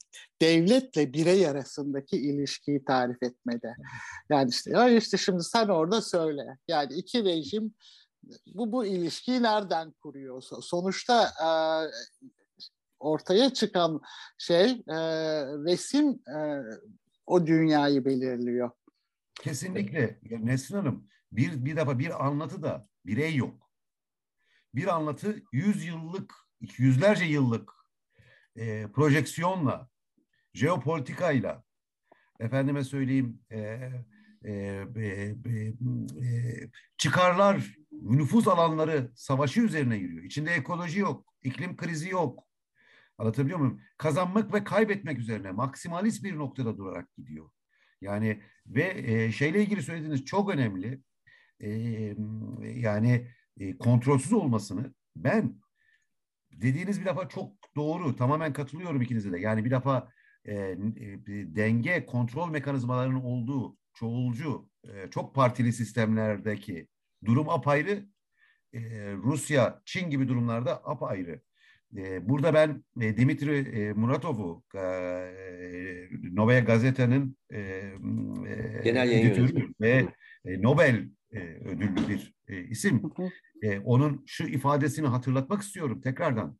devletle 0.41 1.13
birey 1.13 1.47
arasındaki 1.47 2.17
ilişkiyi 2.17 2.85
tarif 2.85 3.23
etmede. 3.23 3.73
Yani 4.29 4.49
işte 4.49 4.71
ya 4.71 4.89
işte 4.89 5.17
şimdi 5.17 5.43
sen 5.43 5.67
orada 5.67 6.01
söyle. 6.01 6.57
Yani 6.67 6.93
iki 6.93 7.23
rejim 7.23 7.73
bu 8.47 8.71
bu 8.71 8.85
ilişkiyi 8.85 9.43
nereden 9.43 9.91
kuruyor? 9.91 10.43
Sonuçta 10.61 11.23
e, 11.23 11.49
ortaya 13.01 13.53
çıkan 13.53 14.01
şey 14.37 14.69
e, 14.71 14.97
resim 15.65 16.09
e, 16.09 16.37
o 17.25 17.47
dünyayı 17.47 18.05
belirliyor. 18.05 18.71
Kesinlikle 19.41 20.19
Nesrin 20.23 20.77
Hanım 20.77 21.07
bir, 21.31 21.65
bir 21.65 21.75
defa 21.75 21.99
bir 21.99 22.25
anlatı 22.25 22.63
da 22.63 22.87
birey 23.05 23.35
yok. 23.35 23.71
Bir 24.75 24.95
anlatı 24.95 25.43
yüz 25.51 25.85
yıllık, 25.85 26.33
yüzlerce 26.77 27.25
yıllık 27.25 27.71
e, 28.55 28.87
projeksiyonla, 28.87 29.89
jeopolitikayla, 30.53 31.63
efendime 32.39 32.83
söyleyeyim 32.83 33.39
e, 33.51 33.57
e, 34.45 34.51
e, 34.95 35.03
e, 35.03 35.73
çıkarlar, 36.97 37.75
nüfus 37.91 38.47
alanları 38.47 39.11
savaşı 39.15 39.61
üzerine 39.61 39.95
yürüyor. 39.95 40.23
İçinde 40.23 40.51
ekoloji 40.51 40.99
yok, 40.99 41.33
iklim 41.43 41.77
krizi 41.77 42.09
yok, 42.09 42.43
Anlatabiliyor 43.21 43.59
muyum? 43.59 43.81
Kazanmak 43.97 44.53
ve 44.53 44.63
kaybetmek 44.63 45.19
üzerine 45.19 45.51
maksimalist 45.51 46.23
bir 46.23 46.37
noktada 46.37 46.77
durarak 46.77 47.15
gidiyor. 47.17 47.49
Yani 48.01 48.41
ve 48.67 48.93
e, 48.97 49.31
şeyle 49.31 49.61
ilgili 49.61 49.81
söylediğiniz 49.81 50.25
çok 50.25 50.49
önemli. 50.49 51.01
E, 51.59 51.69
yani 52.61 53.27
e, 53.59 53.77
kontrolsüz 53.77 54.33
olmasını 54.33 54.93
ben 55.15 55.61
dediğiniz 56.51 57.01
bir 57.01 57.05
defa 57.05 57.29
çok 57.29 57.53
doğru. 57.75 58.15
Tamamen 58.15 58.53
katılıyorum 58.53 59.01
ikinize 59.01 59.31
de. 59.31 59.39
Yani 59.39 59.65
bir 59.65 59.71
defa 59.71 60.11
e, 60.45 60.55
e, 60.55 60.77
denge 61.55 62.05
kontrol 62.05 62.49
mekanizmalarının 62.49 63.21
olduğu 63.21 63.77
çoğulcu 63.93 64.69
e, 64.83 65.09
çok 65.11 65.35
partili 65.35 65.73
sistemlerdeki 65.73 66.87
durum 67.25 67.49
apayrı. 67.49 68.05
E, 68.73 68.79
Rusya, 69.13 69.81
Çin 69.85 70.09
gibi 70.09 70.27
durumlarda 70.27 70.85
apayrı. 70.85 71.41
E, 71.97 72.29
burada 72.29 72.53
ben 72.53 72.83
e, 73.01 73.17
Dimitri 73.17 73.57
e, 73.57 73.93
Muratov'u 73.93 74.63
e, 74.75 74.79
Novaya 76.31 76.59
Gazeta'nın 76.59 77.37
genel 78.83 79.11
yayın 79.11 79.75
ve 79.81 80.07
Nobel 80.45 81.09
ödüllü 81.65 82.07
bir 82.07 82.33
isim. 82.69 83.11
Onun 83.83 84.23
şu 84.27 84.47
ifadesini 84.47 85.07
hatırlatmak 85.07 85.61
istiyorum 85.61 86.01
tekrardan. 86.01 86.59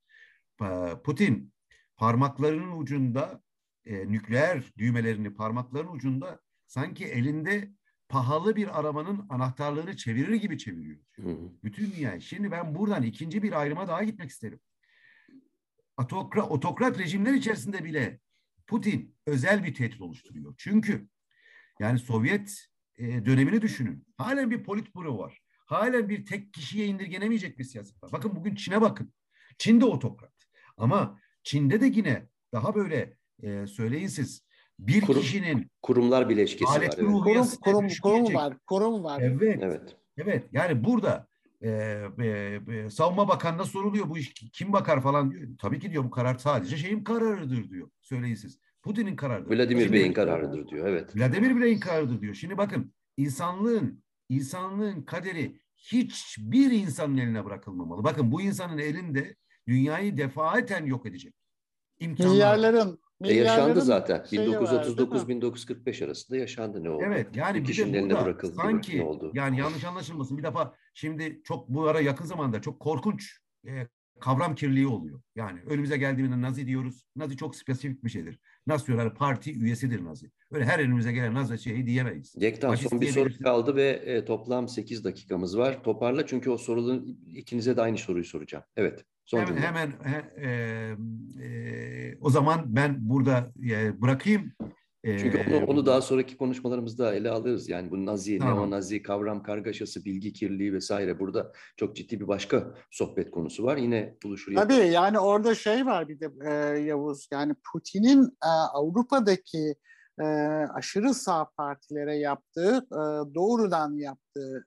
Putin 1.04 1.54
parmaklarının 1.98 2.78
ucunda 2.78 3.42
nükleer 3.86 4.74
düğmelerini 4.78 5.34
parmaklarının 5.34 5.92
ucunda 5.92 6.40
sanki 6.68 7.06
elinde 7.06 7.72
pahalı 8.10 8.56
bir 8.56 8.80
arabanın 8.80 9.26
anahtarlarını 9.30 9.96
çevirir 9.96 10.34
gibi 10.34 10.58
çeviriyor. 10.58 11.00
Hı 11.16 11.22
hı. 11.22 11.38
Bütün 11.64 11.92
dünya. 11.92 12.20
Şimdi 12.20 12.52
ben 12.52 12.76
buradan 12.76 13.04
ikinci 13.04 13.44
bir 13.44 13.60
ayrıma 13.60 13.88
daha 13.88 14.04
gitmek 14.04 14.30
isterim 14.30 14.60
otokrat, 16.02 16.52
otokrat 16.52 17.00
rejimler 17.00 17.34
içerisinde 17.34 17.84
bile 17.84 18.20
Putin 18.68 19.16
özel 19.26 19.64
bir 19.64 19.74
tehdit 19.74 20.02
oluşturuyor. 20.02 20.56
Çünkü 20.58 21.08
yani 21.80 22.00
Sovyet 22.00 22.68
e, 22.98 23.26
dönemini 23.26 23.62
düşünün. 23.62 24.06
Halen 24.18 24.52
bir 24.52 24.64
politburo 24.64 25.18
var. 25.18 25.40
Halen 25.66 26.10
bir 26.10 26.26
tek 26.26 26.54
kişiye 26.54 26.86
indirgenemeyecek 26.86 27.60
bir 27.60 27.64
siyaset 27.64 28.04
var. 28.04 28.12
Bakın 28.12 28.36
bugün 28.36 28.56
Çin'e 28.56 28.82
bakın. 28.82 29.14
Çin 29.58 29.82
de 29.82 29.86
otokrat. 29.86 30.34
Ama 30.78 31.20
Çin'de 31.44 31.82
de 31.82 31.86
yine 31.86 32.28
daha 32.54 32.76
böyle 32.76 33.18
e, 33.44 33.68
söyleyin 33.68 34.08
siz 34.08 34.46
bir 34.80 35.02
Kurum, 35.02 35.22
kişinin 35.22 35.72
kurumlar 35.82 36.30
bileşkesi 36.30 36.66
var. 36.66 36.78
Evet. 36.82 36.96
Kurum, 36.96 37.22
kurum, 37.62 37.88
kurum 38.02 38.34
var. 38.34 38.58
Kurum 38.68 39.04
var. 39.04 39.22
Evet. 39.22 39.60
Evet. 39.62 39.96
Evet. 40.18 40.48
Yani 40.52 40.84
burada 40.84 41.28
e, 41.62 41.70
e, 42.20 42.28
e, 42.68 42.90
savunma 42.90 43.28
bakanına 43.28 43.64
soruluyor 43.64 44.10
bu 44.10 44.18
iş 44.18 44.34
kim 44.34 44.74
bakar 44.74 45.02
falan 45.02 45.32
diyor. 45.32 45.48
Tabii 45.60 45.80
ki 45.80 45.92
diyor 45.92 46.04
bu 46.04 46.12
karar 46.12 46.38
sadece 46.38 46.78
şeyin 46.78 47.04
kararıdır 47.04 47.70
diyor. 47.70 47.90
Söyleyin 48.02 48.36
siz. 48.36 48.60
Putin'in 48.84 49.16
kararıdır. 49.16 49.58
Vladimir 49.58 49.92
Bey'in 49.92 50.14
kararıdır 50.14 50.68
diyor. 50.68 50.88
Evet. 50.88 51.16
Vladimir 51.16 51.62
Bey'in 51.62 51.80
kararıdır 51.80 52.22
diyor. 52.22 52.34
Şimdi 52.34 52.58
bakın 52.58 52.94
insanlığın 53.18 54.04
insanlığın 54.30 55.02
kaderi 55.02 55.62
hiçbir 55.78 56.72
insanın 56.72 57.18
eline 57.18 57.46
bırakılmamalı. 57.46 58.04
Bakın 58.04 58.32
bu 58.32 58.42
insanın 58.42 58.78
elinde 58.78 59.36
dünyayı 59.68 60.18
defaten 60.18 60.86
yok 60.86 61.06
edecek. 61.06 61.34
İmkanlar. 62.00 62.32
Milyarların 62.32 63.00
e 63.24 63.34
yaşandı 63.34 63.82
zaten. 63.82 64.18
1939-1945 64.18 66.06
arasında 66.06 66.38
yaşandı 66.38 66.84
ne 66.84 66.90
oldu? 66.90 67.04
Evet 67.08 67.36
yani 67.36 67.68
bir 67.68 67.94
de 67.94 68.02
burada 68.02 68.26
bırakıldı, 68.26 68.56
sanki 68.56 68.98
ne 68.98 69.04
oldu? 69.04 69.32
yani 69.34 69.60
yanlış 69.60 69.84
anlaşılmasın 69.84 70.38
bir 70.38 70.44
defa 70.44 70.76
şimdi 70.94 71.42
çok 71.44 71.70
bu 71.70 71.88
ara 71.88 72.00
yakın 72.00 72.26
zamanda 72.26 72.62
çok 72.62 72.80
korkunç 72.80 73.38
e, 73.68 73.88
kavram 74.22 74.56
kirliliği 74.56 74.88
oluyor. 74.88 75.22
Yani 75.36 75.60
önümüze 75.66 75.98
geldiğinde 75.98 76.42
Nazi 76.42 76.68
diyoruz. 76.68 77.06
Nazi 77.16 77.38
çok 77.38 77.56
spesifik 77.56 78.04
bir 78.04 78.10
şeydir. 78.10 78.40
Nasyonel 78.68 79.14
Parti 79.14 79.54
üyesidir 79.54 80.06
Nazi. 80.06 80.32
Öyle 80.52 80.66
her 80.66 80.80
önümüze 80.80 81.12
gelen 81.12 81.34
Nazi 81.34 81.60
şeyi 81.60 81.88
diyemeyiz. 81.88 82.36
Yektan 82.38 82.76
son 82.76 83.02
bir 83.02 83.08
soru 83.08 83.30
kaldı 83.44 83.76
ve 83.76 83.90
e, 83.90 84.26
toplam 84.26 84.68
8 84.68 85.04
dakikamız 85.04 85.58
var. 85.58 85.84
Toparla 85.84 86.26
çünkü 86.26 86.50
o 86.50 86.58
sorunun 86.58 87.20
ikinize 87.28 87.78
de 87.78 87.82
aynı 87.82 87.98
soruyu 87.98 88.26
soracağım. 88.26 88.64
Evet. 88.76 89.06
Son 89.32 89.40
hemen, 89.40 89.62
hemen 89.62 89.92
he, 90.04 90.46
e, 90.48 90.50
e, 91.46 92.18
o 92.22 92.30
zaman 92.30 92.64
ben 92.66 92.98
burada 93.00 93.52
e, 93.70 94.02
bırakayım. 94.02 94.52
Çünkü 95.06 95.46
onu, 95.50 95.66
onu 95.66 95.86
daha 95.86 96.02
sonraki 96.02 96.38
konuşmalarımızda 96.38 97.16
ele 97.16 97.30
alırız. 97.30 97.70
Yani 97.70 97.92
bu 97.92 98.06
nazi, 98.06 98.38
tamam. 98.38 98.58
neonazi, 98.58 99.02
kavram 99.02 99.44
kargaşası, 99.44 100.06
bilgi 100.06 100.34
kirliliği 100.34 100.74
vesaire 100.74 101.20
burada 101.20 101.52
çok 101.78 101.96
ciddi 101.96 102.20
bir 102.20 102.28
başka 102.28 102.74
sohbet 102.92 103.32
konusu 103.32 103.64
var. 103.64 103.78
Yine 103.78 104.16
buluşur. 104.24 104.56
Tabii 104.56 104.74
yaparız. 104.74 104.94
yani 104.94 105.20
orada 105.20 105.56
şey 105.56 105.86
var 105.86 106.10
bir 106.10 106.20
de 106.20 106.32
e, 106.46 106.52
Yavuz. 106.80 107.28
Yani 107.32 107.56
Putin'in 107.72 108.24
e, 108.26 108.50
Avrupa'daki 108.74 109.76
e, 110.22 110.26
aşırı 110.74 111.14
sağ 111.14 111.50
partilere 111.58 112.18
yaptığı, 112.18 112.78
e, 112.92 113.02
doğrudan 113.36 113.98
yaptığı 113.98 114.66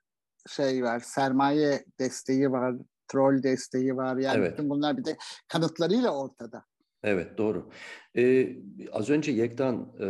şey 0.49 0.83
var. 0.85 1.01
Sermaye 1.01 1.85
desteği 2.01 2.51
var, 2.51 2.75
troll 3.09 3.43
desteği 3.43 3.97
var. 3.97 4.17
Yani 4.17 4.39
evet. 4.39 4.53
bütün 4.53 4.71
bunlar 4.71 4.97
bir 4.97 5.05
de 5.05 5.17
kanıtlarıyla 5.49 6.19
ortada. 6.19 6.65
Evet 7.05 7.39
doğru. 7.39 7.71
Ee, 8.17 8.57
az 8.93 9.11
önce 9.11 9.33
Yektan 9.33 9.97
e, 10.01 10.07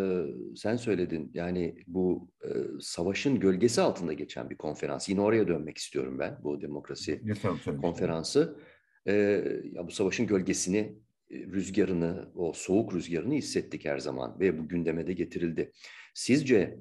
sen 0.56 0.76
söyledin 0.76 1.30
yani 1.34 1.76
bu 1.86 2.30
e, 2.44 2.48
savaşın 2.80 3.40
gölgesi 3.40 3.80
altında 3.80 4.12
geçen 4.12 4.50
bir 4.50 4.56
konferans. 4.56 5.08
Yine 5.08 5.20
oraya 5.20 5.48
dönmek 5.48 5.78
istiyorum 5.78 6.18
ben 6.18 6.38
bu 6.42 6.60
demokrasi 6.60 7.20
Lütfen, 7.24 7.80
konferansı. 7.80 8.56
E, 9.06 9.12
ya 9.72 9.86
bu 9.86 9.90
savaşın 9.90 10.26
gölgesini, 10.26 10.98
e, 11.30 11.38
rüzgarını, 11.38 12.32
o 12.34 12.52
soğuk 12.52 12.94
rüzgarını 12.94 13.34
hissettik 13.34 13.84
her 13.84 13.98
zaman 13.98 14.40
ve 14.40 14.58
bu 14.58 14.68
gündeme 14.68 15.06
de 15.06 15.12
getirildi. 15.12 15.72
Sizce 16.14 16.78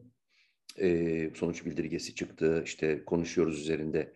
e, 0.80 1.30
sonuç 1.36 1.66
bildirgesi 1.66 2.16
çıktı, 2.16 2.62
işte 2.66 3.06
konuşuyoruz 3.06 3.60
üzerinde 3.60 4.14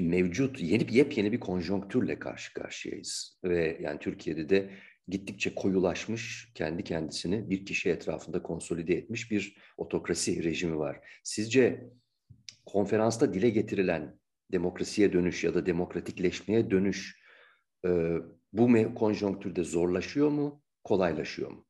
mevcut 0.00 0.60
yeni 0.60 0.88
bir 0.88 0.92
yepyeni 0.92 1.32
bir 1.32 1.40
konjonktürle 1.40 2.18
karşı 2.18 2.54
karşıyayız 2.54 3.38
ve 3.44 3.78
yani 3.80 3.98
Türkiye'de 3.98 4.48
de 4.48 4.70
gittikçe 5.08 5.54
koyulaşmış, 5.54 6.52
kendi 6.54 6.84
kendisini 6.84 7.50
bir 7.50 7.66
kişi 7.66 7.90
etrafında 7.90 8.42
konsolide 8.42 8.94
etmiş 8.94 9.30
bir 9.30 9.56
otokrasi 9.76 10.44
rejimi 10.44 10.78
var. 10.78 11.00
Sizce 11.24 11.90
konferansta 12.66 13.34
dile 13.34 13.50
getirilen 13.50 14.18
demokrasiye 14.52 15.12
dönüş 15.12 15.44
ya 15.44 15.54
da 15.54 15.66
demokratikleşmeye 15.66 16.70
dönüş 16.70 17.22
e, 17.86 18.14
bu 18.52 18.94
konjonktürde 18.94 19.64
zorlaşıyor 19.64 20.28
mu, 20.28 20.62
kolaylaşıyor 20.84 21.50
mu? 21.50 21.66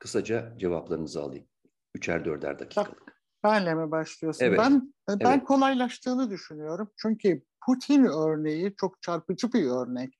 Kısaca 0.00 0.54
cevaplarınızı 0.58 1.22
alayım. 1.22 1.46
Üçer 1.94 2.24
dörder 2.24 2.58
dakikalık. 2.58 3.07
Benle 3.44 3.74
mi 3.74 3.90
başlıyorsun? 3.90 4.44
Evet. 4.44 4.58
Ben 4.58 4.94
ben 5.08 5.18
evet. 5.20 5.44
kolaylaştığını 5.44 6.30
düşünüyorum. 6.30 6.90
Çünkü 6.96 7.42
Putin 7.66 8.04
örneği 8.04 8.74
çok 8.76 9.02
çarpıcı 9.02 9.52
bir 9.52 9.66
örnek. 9.66 10.18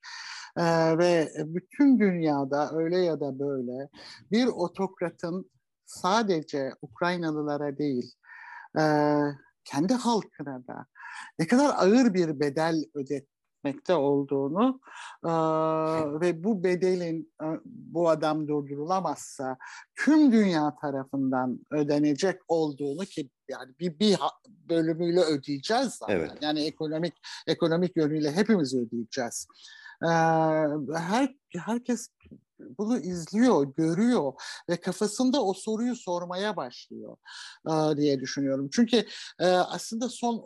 Ee, 0.57 0.99
ve 0.99 1.33
bütün 1.39 1.99
dünyada 1.99 2.71
öyle 2.73 2.99
ya 2.99 3.21
da 3.21 3.39
böyle 3.39 3.89
bir 4.33 4.47
otokratın 4.47 5.51
sadece 5.85 6.73
Ukraynalılara 6.83 7.79
değil, 7.79 8.13
e, 8.79 8.83
kendi 9.65 9.95
halkına 9.95 10.67
da 10.67 10.87
ne 11.39 11.47
kadar 11.47 11.75
ağır 11.77 12.15
bir 12.15 12.41
bedel 12.41 12.85
ödetmekte 13.65 13.95
olduğunu 13.95 14.81
e, 15.25 15.31
ve 16.21 16.45
bu 16.45 16.65
bedelin 16.65 17.33
e, 17.43 17.47
bu 17.65 18.09
adam 18.09 18.49
durdurulamazsa 18.49 19.57
tüm 19.97 20.33
dünya 20.33 20.77
tarafından 20.81 21.61
ödenecek 21.71 22.41
olduğunu 22.49 23.05
ki 23.05 23.31
yani 23.49 23.75
bir, 23.81 23.99
bir 23.99 24.19
bölümüyle 24.47 25.21
ödeyeceğiz 25.21 25.93
zaten. 25.93 26.17
Evet. 26.17 26.33
Yani 26.41 26.65
ekonomik 26.65 27.15
ekonomik 27.47 27.97
yönüyle 27.97 28.33
hepimiz 28.33 28.75
ödeyeceğiz 28.75 29.47
her 30.95 31.35
herkes 31.57 32.09
bunu 32.79 32.99
izliyor, 32.99 33.75
görüyor 33.77 34.33
ve 34.69 34.77
kafasında 34.77 35.45
o 35.45 35.55
soruyu 35.55 35.97
sormaya 35.97 36.57
başlıyor 36.57 37.17
diye 37.97 38.21
düşünüyorum. 38.21 38.69
Çünkü 38.73 39.05
aslında 39.41 40.09
son 40.09 40.45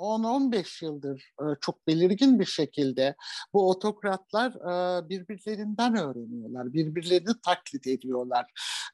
10-15 0.00 0.84
yıldır 0.84 1.32
e, 1.40 1.44
çok 1.60 1.86
belirgin 1.86 2.40
bir 2.40 2.44
şekilde 2.44 3.14
bu 3.52 3.70
otokratlar 3.70 4.50
e, 4.50 5.08
birbirlerinden 5.08 5.96
öğreniyorlar, 5.96 6.72
birbirlerini 6.72 7.40
taklit 7.44 7.86
ediyorlar. 7.86 8.46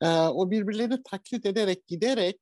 E, 0.03 0.09
o 0.09 0.51
birbirlerini 0.51 1.03
taklit 1.03 1.47
ederek 1.47 1.87
giderek 1.87 2.40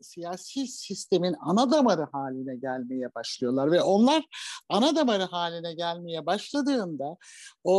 siyasi 0.00 0.66
sistemin 0.66 1.36
ana 1.40 1.70
damarı 1.70 2.06
haline 2.12 2.56
gelmeye 2.56 3.14
başlıyorlar 3.14 3.70
ve 3.70 3.82
onlar 3.82 4.24
ana 4.68 4.96
damarı 4.96 5.22
haline 5.22 5.74
gelmeye 5.74 6.26
başladığında 6.26 7.16
o, 7.64 7.74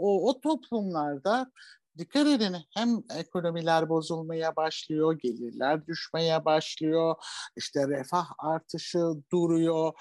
o, 0.00 0.28
o 0.28 0.40
toplumlarda 0.40 1.46
dikkat 1.98 2.26
edin 2.26 2.56
hem 2.74 3.02
ekonomiler 3.18 3.88
bozulmaya 3.88 4.56
başlıyor, 4.56 5.18
gelirler 5.18 5.86
düşmeye 5.86 6.44
başlıyor, 6.44 7.14
işte 7.56 7.88
refah 7.88 8.26
artışı 8.38 8.98
duruyor. 9.32 9.92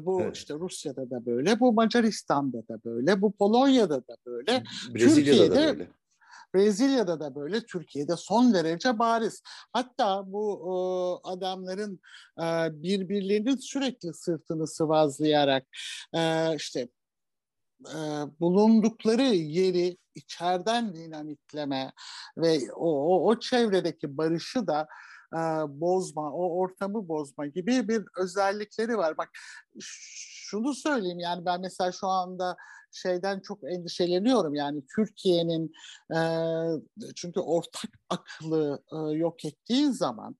Bu 0.00 0.22
evet. 0.22 0.36
işte 0.36 0.54
Rusya'da 0.54 1.10
da 1.10 1.26
böyle, 1.26 1.60
bu 1.60 1.72
Macaristan'da 1.72 2.58
da 2.58 2.84
böyle, 2.84 3.22
bu 3.22 3.32
Polonya'da 3.32 3.96
da 3.96 4.16
böyle. 4.26 4.64
Brezilya'da 4.94 5.14
Türkiye'de, 5.14 5.50
da 5.50 5.78
böyle. 5.78 5.90
Brezilya'da 6.54 7.20
da 7.20 7.34
böyle, 7.34 7.60
Türkiye'de 7.60 8.16
son 8.16 8.54
derece 8.54 8.98
bariz. 8.98 9.42
Hatta 9.72 10.22
bu 10.26 11.22
e, 11.24 11.28
adamların 11.28 12.00
e, 12.38 12.82
birbirlerinin 12.82 13.56
sürekli 13.56 14.14
sırtını 14.14 14.66
sıvazlayarak 14.66 15.66
e, 16.14 16.54
işte 16.56 16.88
e, 17.80 17.98
bulundukları 18.40 19.22
yeri 19.22 19.96
içeriden 20.14 20.94
dinamitleme 20.94 21.92
ve 22.36 22.72
o, 22.72 23.16
o, 23.16 23.28
o 23.30 23.38
çevredeki 23.38 24.16
barışı 24.16 24.66
da 24.66 24.88
e, 25.32 25.38
bozma, 25.80 26.32
o 26.32 26.58
ortamı 26.58 27.08
bozma 27.08 27.46
gibi 27.46 27.88
bir 27.88 28.04
özellikleri 28.16 28.96
var. 28.96 29.16
Bak 29.16 29.30
şunu 29.80 30.74
söyleyeyim 30.74 31.18
yani 31.18 31.44
ben 31.44 31.60
mesela 31.60 31.92
şu 31.92 32.06
anda 32.06 32.56
şeyden 32.96 33.40
çok 33.40 33.72
endişeleniyorum. 33.72 34.54
Yani 34.54 34.82
Türkiye'nin 34.96 35.72
e, 36.16 36.20
çünkü 37.16 37.40
ortak 37.40 37.90
aklı 38.10 38.82
e, 38.92 38.96
yok 39.16 39.44
ettiği 39.44 39.92
zaman 39.92 40.36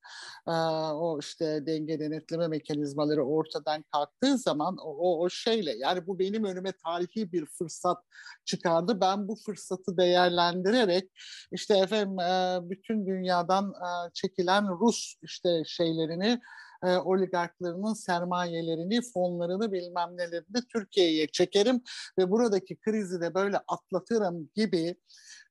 e, 0.48 0.52
o 0.92 1.18
işte 1.20 1.66
denge 1.66 2.00
denetleme 2.00 2.48
mekanizmaları 2.48 3.24
ortadan 3.24 3.84
kalktığı 3.92 4.38
zaman 4.38 4.76
o, 4.76 5.22
o 5.22 5.30
şeyle 5.30 5.76
yani 5.78 6.06
bu 6.06 6.18
benim 6.18 6.44
önüme 6.44 6.72
tarihi 6.72 7.32
bir 7.32 7.46
fırsat 7.46 7.98
çıkardı. 8.44 9.00
Ben 9.00 9.28
bu 9.28 9.36
fırsatı 9.36 9.96
değerlendirerek 9.96 11.10
işte 11.52 11.78
efendim 11.78 12.20
e, 12.20 12.58
bütün 12.70 13.06
dünyadan 13.06 13.70
e, 13.70 14.10
çekilen 14.14 14.68
Rus 14.80 15.14
işte 15.22 15.62
şeylerini 15.66 16.40
e, 16.86 16.96
oligarklarının 16.96 17.94
sermayelerini, 17.94 19.00
fonlarını 19.02 19.72
bilmem 19.72 20.16
nelerini 20.16 20.66
Türkiye'ye 20.72 21.26
çekerim 21.26 21.82
ve 22.18 22.30
buradaki 22.30 22.76
krizi 22.76 23.20
de 23.20 23.34
böyle 23.34 23.60
atlatırım 23.68 24.50
gibi 24.54 24.96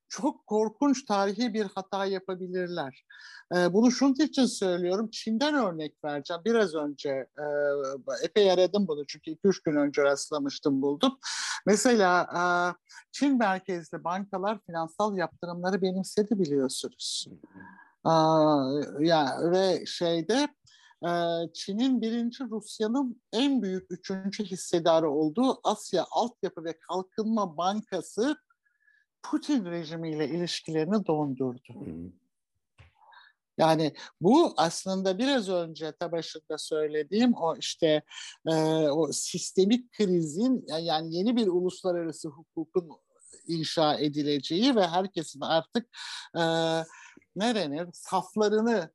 çok 0.10 0.48
korkunç 0.48 1.06
tarihi 1.06 1.54
bir 1.54 1.66
hata 1.66 2.06
yapabilirler. 2.06 3.06
E, 3.56 3.74
bunu 3.74 3.92
şunun 3.92 4.14
için 4.14 4.46
söylüyorum. 4.46 5.10
Çin'den 5.12 5.56
örnek 5.56 5.94
vereceğim. 6.06 6.42
Biraz 6.46 6.76
önce 6.76 7.10
e, 7.10 7.46
epey 8.24 8.52
aradım 8.52 8.88
bunu 8.88 9.06
çünkü 9.08 9.32
2-3 9.32 9.64
gün 9.64 9.76
önce 9.76 10.04
rastlamıştım 10.04 10.82
buldum. 10.82 11.18
Mesela 11.66 12.24
e, 12.24 12.44
Çin 13.12 13.38
merkezli 13.38 14.04
bankalar 14.04 14.60
finansal 14.66 15.18
yaptırımları 15.18 15.82
benimsedi 15.82 16.40
biliyorsunuz. 16.40 17.28
E, 18.06 18.14
ya 19.00 19.38
ve 19.52 19.86
şeyde 19.86 20.48
Çin'in 21.54 22.02
birinci 22.02 22.44
Rusya'nın 22.44 23.22
en 23.34 23.62
büyük 23.62 23.92
üçüncü 23.92 24.44
hissedarı 24.44 25.10
olduğu 25.10 25.60
Asya 25.64 26.06
Altyapı 26.12 26.64
ve 26.64 26.80
Kalkınma 26.80 27.58
Bankası 27.58 28.36
Putin 29.24 29.66
rejimiyle 29.66 30.30
ilişkilerini 30.30 31.06
dondurdu. 31.06 31.86
Yani 33.58 33.94
bu 34.22 34.54
aslında 34.58 35.18
biraz 35.18 35.50
önce 35.50 35.92
ta 35.92 36.12
başında 36.12 36.58
söylediğim 36.58 37.34
o 37.34 37.56
işte 37.56 38.04
e, 38.48 38.54
o 38.90 39.12
sistemik 39.12 39.92
krizin 39.92 40.66
yani 40.82 41.16
yeni 41.16 41.36
bir 41.36 41.48
uluslararası 41.48 42.30
hukukun 42.30 42.90
inşa 43.48 43.96
edileceği 43.96 44.76
ve 44.76 44.88
herkesin 44.88 45.42
artık 45.42 45.86
e, 46.36 46.44
ne 47.36 47.56
denir 47.56 47.90
saflarını 47.94 48.95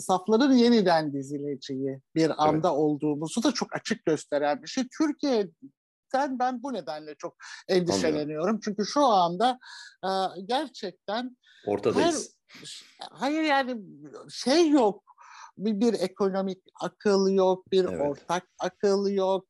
safların 0.00 0.52
yeniden 0.52 1.12
dizileceği 1.12 2.00
bir 2.14 2.44
anda 2.44 2.68
evet. 2.68 2.78
olduğumuzu 2.78 3.42
da 3.42 3.52
çok 3.52 3.76
açık 3.76 4.04
gösteren 4.04 4.62
bir 4.62 4.68
şey. 4.68 4.84
Türkiye'den 4.98 6.38
ben 6.38 6.62
bu 6.62 6.72
nedenle 6.72 7.14
çok 7.14 7.36
endişeleniyorum. 7.68 8.46
Anladım. 8.46 8.60
Çünkü 8.64 8.86
şu 8.86 9.04
anda 9.04 9.58
e, 10.04 10.10
gerçekten 10.44 11.36
ortadayız. 11.66 12.36
Her, 12.48 13.08
hayır 13.10 13.42
yani 13.42 13.82
şey 14.30 14.70
yok 14.70 15.10
bir, 15.58 15.80
bir 15.80 15.92
ekonomik 16.00 16.62
akıl 16.80 17.28
yok, 17.28 17.70
bir 17.70 17.84
evet. 17.84 18.00
ortak 18.00 18.46
akıl 18.58 19.08
yok. 19.08 19.46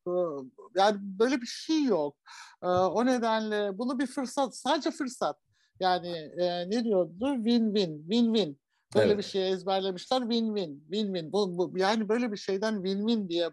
Yani 0.75 0.97
böyle 1.01 1.41
bir 1.41 1.47
şey 1.47 1.83
yok. 1.83 2.17
O 2.61 3.05
nedenle 3.05 3.77
bunu 3.77 3.99
bir 3.99 4.07
fırsat, 4.07 4.55
sadece 4.57 4.91
fırsat. 4.91 5.37
Yani 5.79 6.09
e, 6.37 6.69
ne 6.69 6.83
diyordu? 6.83 7.13
Win-win, 7.19 8.07
win-win. 8.07 8.55
Böyle 8.95 9.07
evet. 9.07 9.17
bir 9.17 9.23
şey 9.23 9.51
ezberlemişler 9.51 10.17
win-win, 10.17 10.79
win-win. 10.89 11.31
Bu, 11.31 11.57
bu, 11.57 11.77
yani 11.77 12.09
böyle 12.09 12.31
bir 12.31 12.37
şeyden 12.37 12.73
win-win 12.73 13.29
diye 13.29 13.49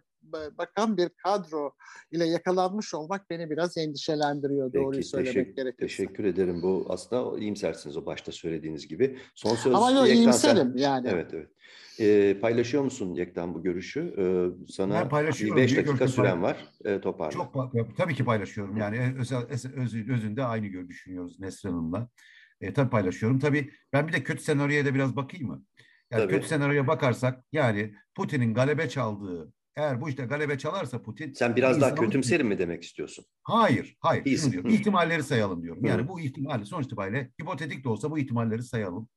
bakan 0.58 0.96
bir 0.96 1.08
kadro 1.08 1.72
ile 2.10 2.24
yakalanmış 2.24 2.94
olmak 2.94 3.30
beni 3.30 3.50
biraz 3.50 3.76
endişelendiriyor 3.76 4.72
Peki, 4.72 4.84
doğruyu 4.84 5.02
söylemek 5.02 5.34
teşekkür, 5.34 5.56
gerekirse. 5.56 5.86
Teşekkür 5.86 6.24
ederim. 6.24 6.62
Bu 6.62 6.86
aslında 6.88 7.38
iyimsersiniz 7.38 7.96
o 7.96 8.06
başta 8.06 8.32
söylediğiniz 8.32 8.88
gibi. 8.88 9.18
Son 9.34 9.54
söz 9.54 9.74
Ama 9.74 9.90
yok 9.90 10.08
iyimserim 10.08 10.76
yani. 10.76 11.08
Evet 11.12 11.34
evet. 11.34 11.48
E, 12.00 12.38
paylaşıyor 12.40 12.82
musun 12.82 13.14
Yektan 13.14 13.54
bu 13.54 13.62
görüşü? 13.62 14.00
E, 14.00 14.24
sana 14.72 15.10
bir 15.10 15.56
beş 15.56 15.76
dakika 15.76 16.08
süren 16.08 16.42
var. 16.42 16.56
E, 16.84 17.00
toparla. 17.00 17.32
Çok, 17.32 17.96
tabii 17.96 18.14
ki 18.14 18.24
paylaşıyorum. 18.24 18.76
Yani 18.76 19.14
öz, 19.18 19.32
öz, 19.76 20.08
özünde 20.08 20.44
aynı 20.44 20.66
görüş 20.66 20.88
düşünüyoruz 20.88 21.40
Nesrin 21.40 21.70
Hanım'la. 21.70 22.08
E, 22.60 22.72
tabii 22.72 22.90
paylaşıyorum. 22.90 23.38
Tabii 23.38 23.70
ben 23.92 24.08
bir 24.08 24.12
de 24.12 24.22
kötü 24.22 24.42
senaryoya 24.42 24.84
da 24.84 24.94
biraz 24.94 25.16
bakayım 25.16 25.46
mı? 25.46 25.64
Yani 26.10 26.22
tabii. 26.22 26.32
kötü 26.32 26.48
senaryoya 26.48 26.86
bakarsak 26.86 27.44
yani 27.52 27.94
Putin'in 28.14 28.54
galebe 28.54 28.88
çaldığı 28.88 29.52
eğer 29.78 30.00
bu 30.00 30.08
işte 30.08 30.24
galebe 30.24 30.58
çalarsa 30.58 31.02
Putin... 31.02 31.32
Sen 31.32 31.56
biraz 31.56 31.80
daha 31.80 31.94
kötümserim 31.94 32.46
mi 32.48 32.58
demek 32.58 32.82
istiyorsun? 32.82 33.24
Hayır, 33.42 33.96
hayır. 34.00 34.36
Şunu 34.36 34.52
diyorum. 34.52 34.70
İhtimalleri 34.70 35.22
sayalım 35.22 35.62
diyorum. 35.62 35.84
Yani 35.84 36.08
bu 36.08 36.20
ihtimali 36.20 36.66
sonuç 36.66 36.86
itibariyle 36.86 37.30
hipotetik 37.42 37.84
de 37.84 37.88
olsa 37.88 38.10
bu 38.10 38.18
ihtimalleri 38.18 38.62
sayalım. 38.62 39.08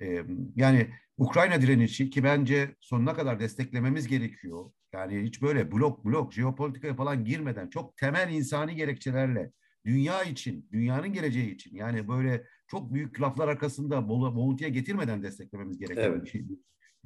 Ee, 0.00 0.24
yani 0.56 0.90
Ukrayna 1.18 1.62
direnişi 1.62 2.10
ki 2.10 2.24
bence 2.24 2.74
sonuna 2.80 3.14
kadar 3.14 3.40
desteklememiz 3.40 4.06
gerekiyor. 4.06 4.70
Yani 4.92 5.22
hiç 5.22 5.42
böyle 5.42 5.72
blok 5.72 6.04
blok 6.04 6.32
jeopolitikaya 6.32 6.94
falan 6.94 7.24
girmeden 7.24 7.68
çok 7.68 7.96
temel 7.96 8.32
insani 8.32 8.74
gerekçelerle 8.76 9.52
dünya 9.84 10.22
için, 10.22 10.68
dünyanın 10.72 11.12
geleceği 11.12 11.54
için 11.54 11.76
yani 11.76 12.08
böyle 12.08 12.46
çok 12.66 12.94
büyük 12.94 13.20
laflar 13.20 13.48
arkasında 13.48 14.08
boğuntuya 14.08 14.70
getirmeden 14.70 15.22
desteklememiz 15.22 15.78
gereken 15.78 16.02
evet. 16.02 16.24
bir 16.24 16.30
şey. 16.30 16.44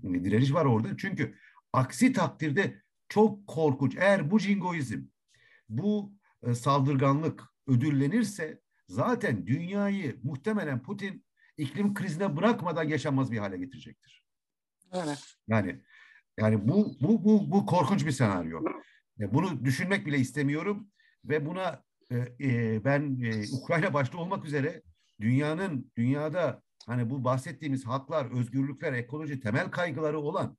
Yani 0.02 0.24
direniş 0.24 0.52
var 0.52 0.64
orada. 0.64 0.96
Çünkü 0.96 1.34
aksi 1.72 2.12
takdirde 2.12 2.82
çok 3.08 3.46
korkunç. 3.46 3.96
Eğer 3.96 4.30
bu 4.30 4.38
jingoizm, 4.38 5.02
bu 5.68 6.12
e, 6.42 6.54
saldırganlık 6.54 7.42
ödüllenirse 7.66 8.60
zaten 8.88 9.46
dünyayı 9.46 10.20
muhtemelen 10.22 10.82
Putin 10.82 11.24
iklim 11.56 11.94
krizine 11.94 12.36
bırakmadan 12.36 12.84
yaşanmaz 12.84 13.32
bir 13.32 13.38
hale 13.38 13.58
getirecektir. 13.58 14.24
Evet. 14.92 15.36
Yani 15.48 15.80
yani 16.38 16.68
bu 16.68 16.96
bu 17.00 17.24
bu 17.24 17.50
bu 17.50 17.66
korkunç 17.66 18.06
bir 18.06 18.10
senaryo. 18.10 18.64
Bunu 19.18 19.64
düşünmek 19.64 20.06
bile 20.06 20.18
istemiyorum 20.18 20.90
ve 21.24 21.46
buna 21.46 21.84
e, 22.10 22.16
e, 22.40 22.84
ben 22.84 23.18
e, 23.22 23.44
Ukrayna 23.52 23.94
başta 23.94 24.18
olmak 24.18 24.44
üzere 24.44 24.82
dünyanın 25.20 25.92
dünyada 25.96 26.62
hani 26.86 27.10
bu 27.10 27.24
bahsettiğimiz 27.24 27.86
haklar, 27.86 28.38
özgürlükler, 28.38 28.92
ekoloji 28.92 29.40
temel 29.40 29.70
kaygıları 29.70 30.18
olan 30.18 30.56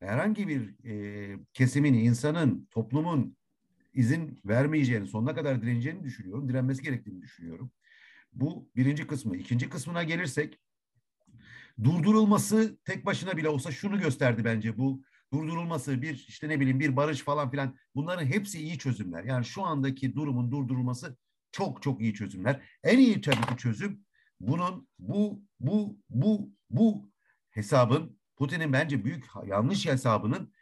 herhangi 0.00 0.48
bir 0.48 0.84
e, 0.84 1.38
kesimin, 1.52 1.94
insanın, 1.94 2.68
toplumun 2.70 3.36
izin 3.94 4.40
vermeyeceğini, 4.44 5.06
sonuna 5.06 5.34
kadar 5.34 5.62
direneceğini 5.62 6.04
düşünüyorum. 6.04 6.48
Direnmesi 6.48 6.82
gerektiğini 6.82 7.22
düşünüyorum. 7.22 7.70
Bu 8.32 8.68
birinci 8.76 9.06
kısmı. 9.06 9.36
İkinci 9.36 9.68
kısmına 9.68 10.02
gelirsek 10.02 10.58
durdurulması 11.84 12.78
tek 12.84 13.06
başına 13.06 13.36
bile 13.36 13.48
olsa 13.48 13.72
şunu 13.72 14.00
gösterdi 14.00 14.44
bence 14.44 14.78
bu 14.78 15.02
durdurulması 15.32 16.02
bir 16.02 16.24
işte 16.28 16.48
ne 16.48 16.60
bileyim 16.60 16.80
bir 16.80 16.96
barış 16.96 17.20
falan 17.20 17.50
filan 17.50 17.76
bunların 17.94 18.26
hepsi 18.26 18.58
iyi 18.58 18.78
çözümler. 18.78 19.24
Yani 19.24 19.44
şu 19.44 19.62
andaki 19.62 20.14
durumun 20.14 20.50
durdurulması 20.50 21.16
çok 21.52 21.82
çok 21.82 22.00
iyi 22.00 22.14
çözümler. 22.14 22.62
En 22.84 22.98
iyi 22.98 23.20
tabii 23.20 23.46
ki 23.46 23.56
çözüm 23.56 24.00
bunun 24.40 24.88
bu 24.98 25.42
bu 25.60 25.98
bu 26.10 26.52
bu 26.70 27.10
hesabın 27.50 28.18
Putin'in 28.36 28.72
bence 28.72 29.04
büyük 29.04 29.24
yanlış 29.46 29.86
hesabının 29.86 30.52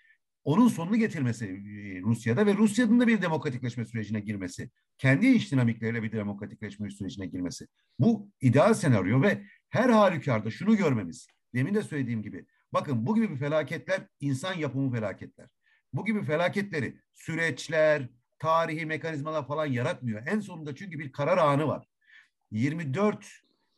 onun 0.44 0.68
sonunu 0.68 0.96
getirmesi 0.96 1.46
e, 1.46 2.00
Rusya'da 2.02 2.46
ve 2.46 2.54
Rusya'nın 2.54 3.00
da 3.00 3.06
bir 3.06 3.22
demokratikleşme 3.22 3.84
sürecine 3.84 4.20
girmesi. 4.20 4.70
Kendi 4.98 5.26
iç 5.26 5.52
dinamikleriyle 5.52 6.02
bir 6.02 6.12
demokratikleşme 6.12 6.90
sürecine 6.90 7.26
girmesi. 7.26 7.66
Bu 7.98 8.30
ideal 8.40 8.74
senaryo 8.74 9.22
ve 9.22 9.44
her 9.68 9.88
halükarda 9.88 10.50
şunu 10.50 10.76
görmemiz. 10.76 11.26
Demin 11.54 11.74
de 11.74 11.82
söylediğim 11.82 12.22
gibi. 12.22 12.46
Bakın 12.74 13.06
bu 13.06 13.14
gibi 13.14 13.36
felaketler 13.36 14.00
insan 14.20 14.54
yapımı 14.54 14.92
felaketler. 14.92 15.48
Bu 15.92 16.04
gibi 16.04 16.22
felaketleri 16.22 17.00
süreçler, 17.12 18.08
tarihi 18.38 18.86
mekanizmalar 18.86 19.46
falan 19.46 19.66
yaratmıyor. 19.66 20.26
En 20.26 20.40
sonunda 20.40 20.74
çünkü 20.74 20.98
bir 20.98 21.12
karar 21.12 21.38
anı 21.38 21.68
var. 21.68 21.86
24 22.50 23.26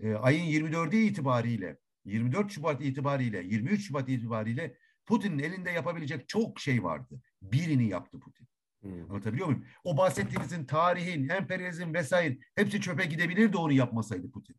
e, 0.00 0.14
ayın 0.14 0.44
24'ü 0.44 0.96
itibariyle 0.96 1.78
24 2.04 2.52
Şubat 2.52 2.84
itibariyle 2.84 3.44
23 3.44 3.86
Şubat 3.86 4.08
itibariyle 4.08 4.76
Putin'in 5.06 5.38
elinde 5.38 5.70
yapabilecek 5.70 6.28
çok 6.28 6.60
şey 6.60 6.84
vardı. 6.84 7.20
Birini 7.42 7.88
yaptı 7.88 8.20
Putin. 8.20 8.46
Hmm. 8.80 9.10
Anlatabiliyor 9.10 9.46
muyum? 9.46 9.64
O 9.84 9.96
bahsettiğimizin 9.96 10.64
tarihin, 10.64 11.28
emperyalizm 11.28 11.94
vesaire 11.94 12.38
hepsi 12.54 12.80
çöpe 12.80 13.04
gidebilirdi 13.04 13.56
onu 13.56 13.72
yapmasaydı 13.72 14.30
Putin. 14.30 14.56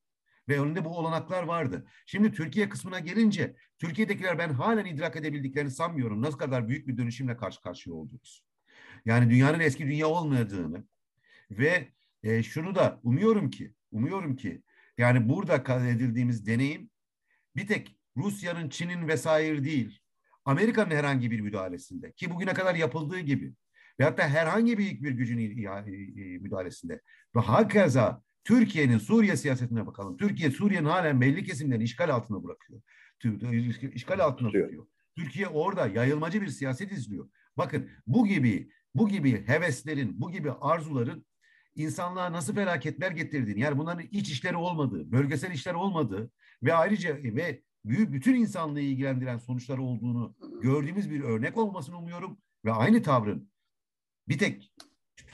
Ve 0.50 0.60
önünde 0.60 0.86
bu 0.86 0.98
olanaklar 0.98 1.44
vardı. 1.44 1.88
Şimdi 2.06 2.32
Türkiye 2.32 2.70
kısmına 2.70 3.00
gelince 3.00 3.56
Türkiye'dekiler 3.80 4.38
ben 4.38 4.50
halen 4.50 4.86
idrak 4.86 5.16
edebildiklerini 5.16 5.72
sanmıyorum. 5.72 6.22
Nasıl 6.22 6.38
kadar 6.38 6.68
büyük 6.68 6.88
bir 6.88 6.98
dönüşümle 6.98 7.38
karşı 7.38 7.62
karşıya 7.62 7.96
olduğumuz. 7.96 8.44
Yani 9.06 9.30
dünyanın 9.30 9.60
eski 9.60 9.88
dünya 9.88 10.08
olmadığını 10.08 10.84
ve 11.52 11.88
e, 12.24 12.44
şunu 12.44 12.76
da 12.76 13.00
umuyorum 13.04 13.50
ki, 13.50 13.74
umuyorum 13.92 14.36
ki 14.36 14.62
yani 14.98 15.30
burada 15.30 15.88
edildiğimiz 15.90 16.48
deneyim 16.48 16.90
bir 17.56 17.68
tek 17.68 17.98
Rusya'nın, 18.18 18.70
Çin'in 18.70 19.08
vesaire 19.08 19.64
değil, 19.64 20.00
Amerika'nın 20.46 20.92
herhangi 20.92 21.32
bir 21.32 21.40
müdahalesinde 21.40 22.12
ki 22.12 22.30
bugüne 22.32 22.54
kadar 22.54 22.76
yapıldığı 22.76 23.20
gibi 23.20 23.54
ve 24.00 24.04
hatta 24.04 24.30
herhangi 24.30 24.78
bir 24.78 25.04
bir 25.04 25.12
gücün 25.12 25.38
müdahalesinde 26.42 27.02
ve 27.36 27.40
hakeza 27.40 28.24
Türkiye'nin 28.48 28.98
Suriye 28.98 29.38
siyasetine 29.38 29.86
bakalım. 29.88 30.18
Türkiye 30.18 30.52
Suriye'nin 30.52 30.86
halen 30.86 31.22
belli 31.22 31.44
kesimlerini 31.44 31.84
işgal 31.84 32.10
altına 32.10 32.44
bırakıyor. 32.44 32.82
İşgal 33.94 34.20
altına 34.20 34.48
tutuyor. 34.48 34.88
Türkiye 35.16 35.48
orada 35.48 35.88
yayılmacı 35.88 36.42
bir 36.42 36.48
siyaset 36.48 36.92
izliyor. 36.92 37.30
Bakın 37.58 37.90
bu 38.08 38.28
gibi 38.28 38.70
bu 38.96 39.10
gibi 39.10 39.48
heveslerin, 39.48 40.22
bu 40.22 40.32
gibi 40.32 40.52
arzuların 40.52 41.26
insanlığa 41.76 42.32
nasıl 42.32 42.56
felaketler 42.56 43.12
getirdiğini, 43.12 43.60
yani 43.60 43.78
bunların 43.78 44.06
iç 44.12 44.30
işleri 44.30 44.56
olmadığı, 44.56 45.12
bölgesel 45.12 45.52
işler 45.52 45.74
olmadığı 45.74 46.32
ve 46.64 46.74
ayrıca 46.74 47.18
ve 47.24 47.62
büyük 47.86 48.14
bütün 48.14 48.36
insanlığı 48.36 48.82
ilgilendiren 48.82 49.38
sonuçları 49.38 49.82
olduğunu 49.82 50.36
gördüğümüz 50.62 51.10
bir 51.10 51.22
örnek 51.22 51.58
olmasını 51.58 51.98
umuyorum 51.98 52.38
ve 52.66 52.72
aynı 52.72 53.04
tavrın 53.04 53.52
bir 54.28 54.38
tek 54.38 54.74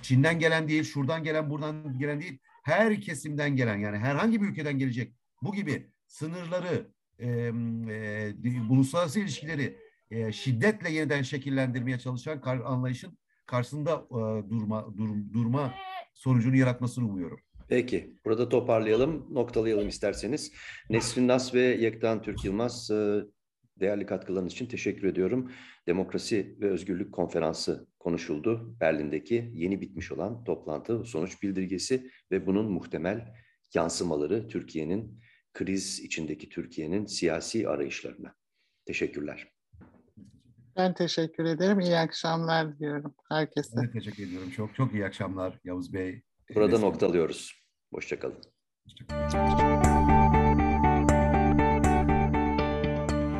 Çin'den 0.01 0.39
gelen 0.39 0.67
değil, 0.67 0.83
şuradan 0.83 1.23
gelen, 1.23 1.49
buradan 1.49 1.99
gelen 1.99 2.21
değil, 2.21 2.39
her 2.63 3.01
kesimden 3.01 3.55
gelen 3.55 3.77
yani 3.77 3.97
herhangi 3.97 4.41
bir 4.41 4.47
ülkeden 4.47 4.79
gelecek 4.79 5.13
bu 5.41 5.53
gibi 5.53 5.89
sınırları, 6.07 6.87
e, 7.19 7.27
e, 7.29 8.61
uluslararası 8.69 9.19
ilişkileri 9.19 9.77
e, 10.11 10.31
şiddetle 10.31 10.91
yeniden 10.91 11.21
şekillendirmeye 11.21 11.99
çalışan 11.99 12.41
kar, 12.41 12.59
anlayışın 12.65 13.17
karşısında 13.45 14.07
e, 14.11 14.49
durma 14.49 14.97
dur, 14.97 15.09
durma 15.33 15.73
sonucunu 16.13 16.55
yaratmasını 16.55 17.05
umuyorum. 17.05 17.39
Peki, 17.67 18.17
burada 18.25 18.49
toparlayalım, 18.49 19.27
noktalayalım 19.33 19.87
isterseniz. 19.87 20.51
Nesrin 20.89 21.27
Nas 21.27 21.53
ve 21.53 21.61
Yektan 21.61 22.21
Türk 22.21 22.45
Yılmaz 22.45 22.91
e, 22.91 23.21
değerli 23.79 24.05
katkılarınız 24.05 24.53
için 24.53 24.65
teşekkür 24.65 25.07
ediyorum. 25.07 25.51
Demokrasi 25.87 26.57
ve 26.61 26.69
Özgürlük 26.69 27.13
Konferansı 27.13 27.87
konuşuldu. 27.99 28.77
Berlin'deki 28.79 29.51
yeni 29.53 29.81
bitmiş 29.81 30.11
olan 30.11 30.43
toplantı 30.43 31.05
sonuç 31.05 31.43
bildirgesi 31.43 32.11
ve 32.31 32.45
bunun 32.45 32.71
muhtemel 32.71 33.33
yansımaları 33.73 34.47
Türkiye'nin 34.47 35.19
kriz 35.53 35.99
içindeki 35.99 36.49
Türkiye'nin 36.49 37.05
siyasi 37.05 37.69
arayışlarına. 37.69 38.35
Teşekkürler. 38.85 39.53
Ben 40.75 40.93
teşekkür 40.93 41.45
ederim. 41.45 41.79
İyi 41.79 41.97
akşamlar 41.97 42.79
diyorum 42.79 43.15
herkese. 43.29 43.77
Ben 43.77 43.91
teşekkür 43.91 44.27
ediyorum. 44.27 44.49
Çok 44.49 44.75
çok 44.75 44.93
iyi 44.93 45.05
akşamlar 45.05 45.59
Yavuz 45.63 45.93
Bey. 45.93 46.21
Burada 46.55 46.79
noktalıyoruz. 46.79 47.53
Hoşçakalın. 47.93 48.41
Hoşçakalın. 48.87 49.92